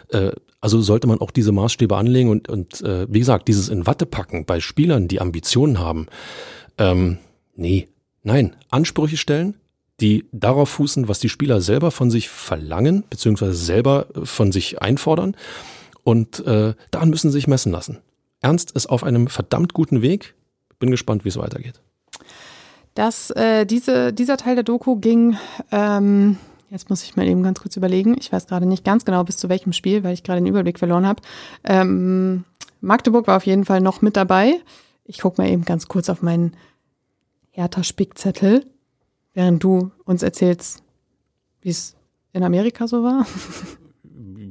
[0.08, 3.86] Äh, also sollte man auch diese Maßstäbe anlegen und, und äh, wie gesagt, dieses in
[3.86, 6.06] Watte packen bei Spielern, die Ambitionen haben.
[6.78, 7.18] Ähm,
[7.54, 7.88] nee,
[8.22, 9.56] nein, Ansprüche stellen,
[10.00, 15.36] die darauf fußen, was die Spieler selber von sich verlangen, beziehungsweise selber von sich einfordern.
[16.02, 17.98] Und äh, daran müssen sie sich messen lassen.
[18.40, 20.34] Ernst ist auf einem verdammt guten Weg.
[20.78, 21.80] Bin gespannt, wie es weitergeht.
[22.94, 25.36] Das, äh, diese, dieser Teil der Doku ging
[25.72, 26.36] ähm,
[26.74, 28.16] Jetzt muss ich mal eben ganz kurz überlegen.
[28.18, 30.80] Ich weiß gerade nicht ganz genau bis zu welchem Spiel, weil ich gerade den Überblick
[30.80, 31.22] verloren habe.
[31.62, 32.44] Ähm,
[32.80, 34.60] Magdeburg war auf jeden Fall noch mit dabei.
[35.04, 36.56] Ich gucke mal eben ganz kurz auf meinen
[37.50, 38.66] Hertha-Spickzettel,
[39.34, 40.82] während du uns erzählst,
[41.60, 41.96] wie es
[42.32, 43.26] in Amerika so war.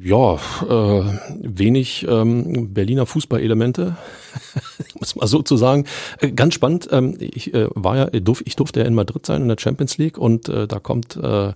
[0.02, 1.04] Ja, äh,
[1.42, 3.96] wenig ähm, Berliner Fußballelemente,
[5.00, 5.86] muss mal so zu sagen.
[6.20, 6.90] Äh, ganz spannend.
[6.92, 10.18] Ähm, ich äh, war ja, ich durfte ja in Madrid sein in der Champions League
[10.18, 11.54] und äh, da kommt äh,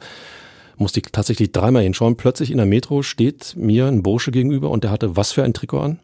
[0.77, 2.15] musste ich tatsächlich dreimal hinschauen.
[2.15, 5.53] Plötzlich in der Metro steht mir ein Bursche gegenüber und der hatte was für ein
[5.53, 5.99] Trikot an?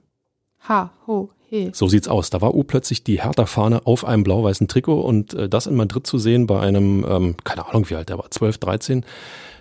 [0.68, 1.30] Ha, ho,
[1.74, 2.30] So sieht's aus.
[2.30, 6.18] Da war plötzlich die Hertha-Fahne auf einem blau-weißen Trikot und äh, das in Madrid zu
[6.18, 9.06] sehen bei einem, ähm, keine Ahnung wie alt der war, 12, 13,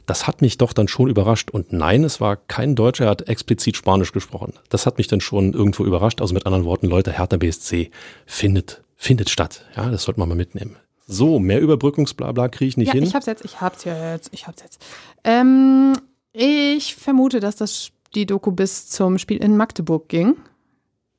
[0.06, 1.50] das hat mich doch dann schon überrascht.
[1.50, 4.54] Und nein, es war kein Deutscher, er hat explizit Spanisch gesprochen.
[4.70, 6.20] Das hat mich dann schon irgendwo überrascht.
[6.20, 7.90] Also mit anderen Worten, Leute, Hertha BSC
[8.26, 9.64] findet, findet statt.
[9.76, 10.76] Ja, das sollte man mal mitnehmen.
[11.06, 13.02] So, mehr Überbrückungsblabla kriege ich nicht ja, hin.
[13.02, 14.82] Ich hab's jetzt, ich hab's jetzt, ich hab's jetzt.
[15.24, 15.92] Ähm,
[16.32, 20.36] ich vermute, dass das die Doku bis zum Spiel in Magdeburg ging.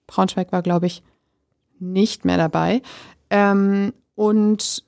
[0.08, 1.04] Braunschweig war, glaube ich,
[1.80, 2.82] nicht mehr dabei.
[3.30, 4.84] Ähm, und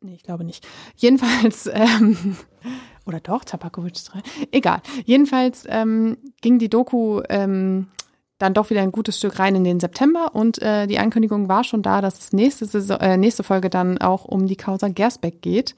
[0.00, 0.66] nee, ich glaube nicht.
[0.96, 2.36] Jedenfalls, ähm,
[3.06, 4.20] oder doch, Tabakovic 3.
[4.50, 4.82] Egal.
[5.04, 7.88] Jedenfalls ähm, ging die Doku ähm,
[8.38, 11.62] dann doch wieder ein gutes Stück rein in den September und äh, die Ankündigung war
[11.62, 15.42] schon da, dass es nächste, Saison, äh, nächste Folge dann auch um die Causa Gersbeck
[15.42, 15.74] geht,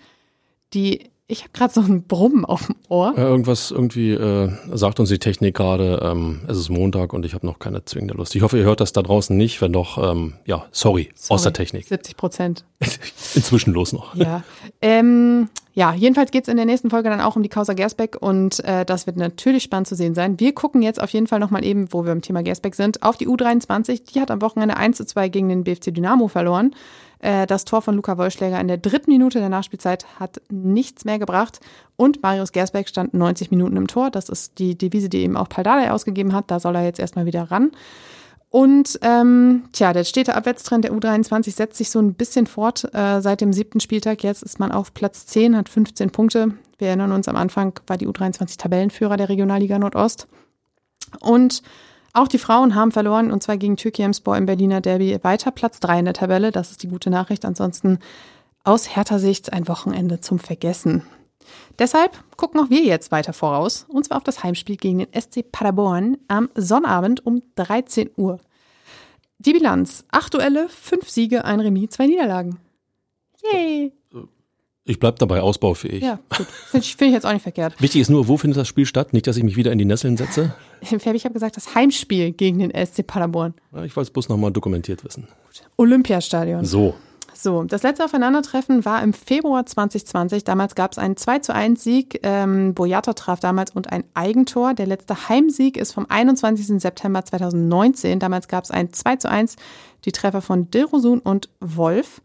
[0.73, 3.15] die ich habe gerade so ein Brummen auf dem Ohr.
[3.17, 7.35] Ja, irgendwas, irgendwie äh, sagt uns die Technik gerade, ähm, es ist Montag und ich
[7.35, 8.37] habe noch keine zwingende Lust.
[8.37, 9.61] Ich hoffe, ihr hört das da draußen nicht.
[9.63, 11.87] Wenn doch, ähm, ja, sorry, sorry, aus der Technik.
[11.87, 12.65] 70 Prozent.
[13.35, 14.15] Inzwischen los noch.
[14.15, 14.43] Ja,
[14.83, 18.63] ähm, ja jedenfalls geht's in der nächsten Folge dann auch um die Causa Gersbeck und
[18.65, 20.39] äh, das wird natürlich spannend zu sehen sein.
[20.39, 23.17] Wir gucken jetzt auf jeden Fall nochmal eben, wo wir im Thema Gersbeck sind, auf
[23.17, 24.13] die U23.
[24.13, 26.75] Die hat am Wochenende 1 zu 2 gegen den BFC Dynamo verloren.
[27.23, 31.19] Äh, das Tor von Luca Wollschläger in der dritten Minute der Nachspielzeit hat nichts mehr
[31.19, 31.61] gebracht.
[31.97, 34.11] Und Marius Gersbeck stand 90 Minuten im Tor.
[34.11, 36.51] Das ist die Devise, die eben auch Paldadei ausgegeben hat.
[36.51, 37.71] Da soll er jetzt erstmal wieder ran.
[38.51, 43.21] Und ähm, tja, der stete Abwärtstrend der U23 setzt sich so ein bisschen fort äh,
[43.21, 44.23] seit dem siebten Spieltag.
[44.23, 46.53] Jetzt ist man auf Platz 10, hat 15 Punkte.
[46.77, 50.27] Wir erinnern uns, am Anfang war die U23 Tabellenführer der Regionalliga Nordost.
[51.21, 51.63] Und
[52.13, 56.01] auch die Frauen haben verloren und zwar gegen Türkiyemspor im Berliner Derby weiter Platz 3
[56.01, 56.53] in der Tabelle.
[56.53, 57.45] Das ist die gute Nachricht.
[57.45, 57.99] Ansonsten
[58.65, 61.03] aus härter Sicht ein Wochenende zum Vergessen.
[61.79, 65.51] Deshalb gucken auch wir jetzt weiter voraus und zwar auf das Heimspiel gegen den SC
[65.51, 68.39] Paderborn am Sonnabend um 13 Uhr.
[69.39, 70.05] Die Bilanz.
[70.11, 72.59] Acht Duelle, fünf Siege, ein Remis, zwei Niederlagen.
[73.43, 73.93] Yay.
[74.93, 76.03] Ich bleib dabei ausbaufähig.
[76.03, 76.47] Ja, gut.
[76.47, 77.81] Finde ich, find ich jetzt auch nicht verkehrt.
[77.81, 79.15] Wichtig ist nur, wo findet das Spiel statt?
[79.15, 80.55] Nicht, dass ich mich wieder in die Nesseln setze.
[80.83, 83.55] Ich habe gesagt, das Heimspiel gegen den SC Paderborn.
[83.73, 85.29] Ja, Ich wollte es bloß nochmal dokumentiert wissen.
[85.77, 86.65] Olympiastadion.
[86.65, 86.95] So.
[87.33, 90.45] So, das letzte Aufeinandertreffen war im Februar 2020.
[90.45, 92.21] Damals gab es einen 2 zu 1 Sieg.
[92.25, 94.75] Ähm, Boyata traf damals und ein Eigentor.
[94.75, 96.81] Der letzte Heimsieg ist vom 21.
[96.83, 98.19] September 2019.
[98.19, 99.57] Damals gab es ein 2 zu 1.
[100.05, 102.21] Die Treffer von Dilrosun und Wolf.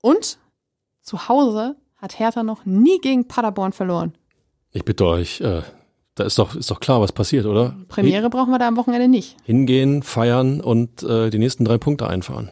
[0.00, 0.38] Und
[1.02, 4.14] zu Hause hat Hertha noch nie gegen Paderborn verloren.
[4.72, 5.62] Ich bitte euch, äh,
[6.14, 7.76] da ist doch, ist doch klar, was passiert, oder?
[7.88, 9.36] Premiere brauchen wir da am Wochenende nicht.
[9.44, 12.50] Hingehen, feiern und äh, die nächsten drei Punkte einfahren.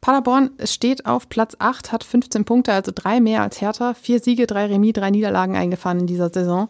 [0.00, 3.94] Paderborn steht auf Platz 8, hat 15 Punkte, also drei mehr als Hertha.
[3.94, 6.68] Vier Siege, drei Remis, drei Niederlagen eingefahren in dieser Saison.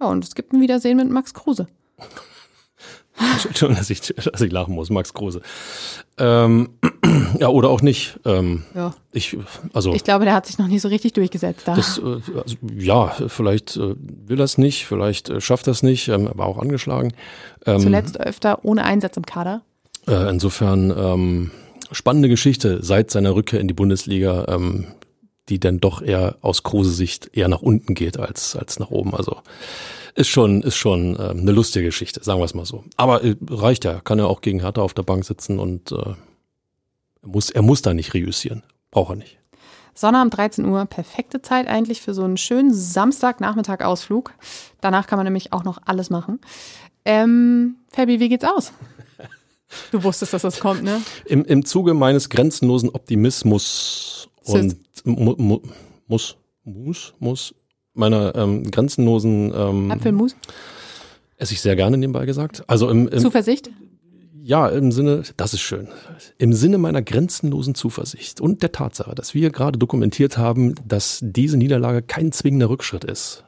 [0.00, 1.68] Ja, und es gibt ein Wiedersehen mit Max Kruse.
[3.18, 5.42] Entschuldigung, dass ich, dass ich lachen muss, Max Kruse.
[6.18, 6.70] Ähm,
[7.38, 8.18] ja, oder auch nicht.
[8.24, 8.94] Ähm, Ja.
[9.12, 9.36] ich,
[9.72, 11.74] also, Ich glaube, der hat sich noch nie so richtig durchgesetzt da.
[11.74, 16.30] das, äh, also, ja, vielleicht äh, will das nicht, vielleicht äh, schafft das nicht, ähm,
[16.34, 17.12] war auch angeschlagen.
[17.66, 19.62] Ähm, Zuletzt öfter ohne Einsatz im Kader.
[20.06, 21.50] Äh, insofern ähm,
[21.92, 24.86] spannende Geschichte seit seiner Rückkehr in die Bundesliga, ähm,
[25.48, 29.14] die dann doch eher aus Kruse-Sicht eher nach unten geht als, als nach oben.
[29.14, 29.38] Also
[30.14, 32.84] ist schon, ist schon ähm, eine lustige Geschichte, sagen wir es mal so.
[32.96, 36.14] Aber äh, reicht ja, kann er auch gegen Hertha auf der Bank sitzen und äh,
[37.22, 38.62] er muss, er muss da nicht reüssieren.
[38.90, 39.38] Braucht er nicht.
[39.94, 44.32] Sonnabend 13 Uhr, perfekte Zeit eigentlich für so einen schönen Samstagnachmittag-Ausflug.
[44.80, 46.40] Danach kann man nämlich auch noch alles machen.
[47.04, 48.72] Ähm, Fabi, wie geht's aus?
[49.90, 51.00] Du wusstest, dass das kommt, ne?
[51.24, 55.60] Im, Im Zuge meines grenzenlosen Optimismus und mu, mu,
[56.06, 57.54] muss, muss, muss,
[57.94, 60.36] meiner ähm, grenzenlosen ähm, Apfelmus?
[61.36, 62.62] esse ich sehr gerne nebenbei gesagt.
[62.68, 63.70] Also im, im Zuversicht?
[64.42, 65.88] ja, im Sinne, das ist schön.
[66.38, 71.56] Im Sinne meiner grenzenlosen Zuversicht und der Tatsache, dass wir gerade dokumentiert haben, dass diese
[71.56, 73.44] Niederlage kein zwingender Rückschritt ist.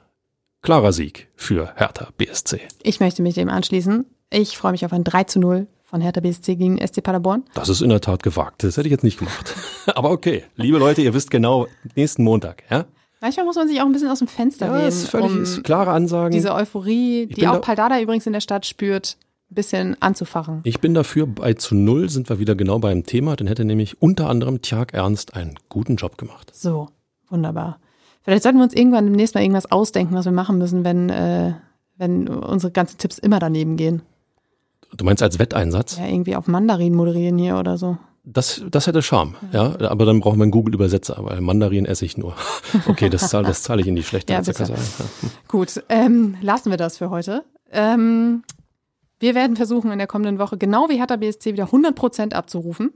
[0.62, 2.60] Klarer Sieg für Hertha BSC.
[2.82, 4.06] Ich möchte mich dem anschließen.
[4.30, 7.44] Ich freue mich auf ein 3 zu 0 von Hertha BSC gegen SC Paderborn.
[7.54, 8.62] Das ist in der Tat gewagt.
[8.62, 9.54] Das hätte ich jetzt nicht gemacht.
[9.94, 11.66] Aber okay, liebe Leute, ihr wisst genau,
[11.96, 12.86] nächsten Montag, ja?
[13.24, 15.42] Manchmal muss man sich auch ein bisschen aus dem Fenster Ja, lehnen, ist völlig um
[15.44, 16.32] ist klare Ansagen.
[16.32, 19.16] diese Euphorie, die auch da- Paldada übrigens in der Stadt spürt,
[19.50, 20.60] ein bisschen anzufachen.
[20.64, 23.34] Ich bin dafür, bei zu null sind wir wieder genau beim Thema.
[23.34, 26.50] Dann hätte nämlich unter anderem Tjag Ernst einen guten Job gemacht.
[26.54, 26.90] So,
[27.30, 27.78] wunderbar.
[28.20, 31.54] Vielleicht sollten wir uns irgendwann demnächst mal irgendwas ausdenken, was wir machen müssen, wenn, äh,
[31.96, 34.02] wenn unsere ganzen Tipps immer daneben gehen.
[34.94, 35.96] Du meinst als Wetteinsatz?
[35.98, 37.96] Ja, irgendwie auf Mandarin moderieren hier oder so.
[38.26, 39.78] Das, das hätte Charme, ja.
[39.80, 42.34] Aber dann brauchen wir einen Google-Übersetzer, weil Mandarin esse ich nur.
[42.88, 44.64] Okay, das zahle das zahle ich in die schlechte Ja, bitte.
[44.64, 44.74] Ja.
[45.46, 47.44] Gut, ähm, lassen wir das für heute.
[47.70, 48.42] Ähm,
[49.20, 52.92] wir werden versuchen, in der kommenden Woche genau wie Hertha BSC wieder 100% abzurufen.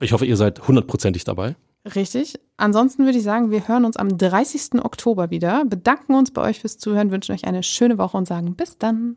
[0.00, 1.56] Ich hoffe, ihr seid hundertprozentig dabei.
[1.94, 2.34] Richtig.
[2.56, 4.84] Ansonsten würde ich sagen, wir hören uns am 30.
[4.84, 8.54] Oktober wieder, bedanken uns bei euch fürs Zuhören, wünschen euch eine schöne Woche und sagen
[8.54, 9.16] bis dann.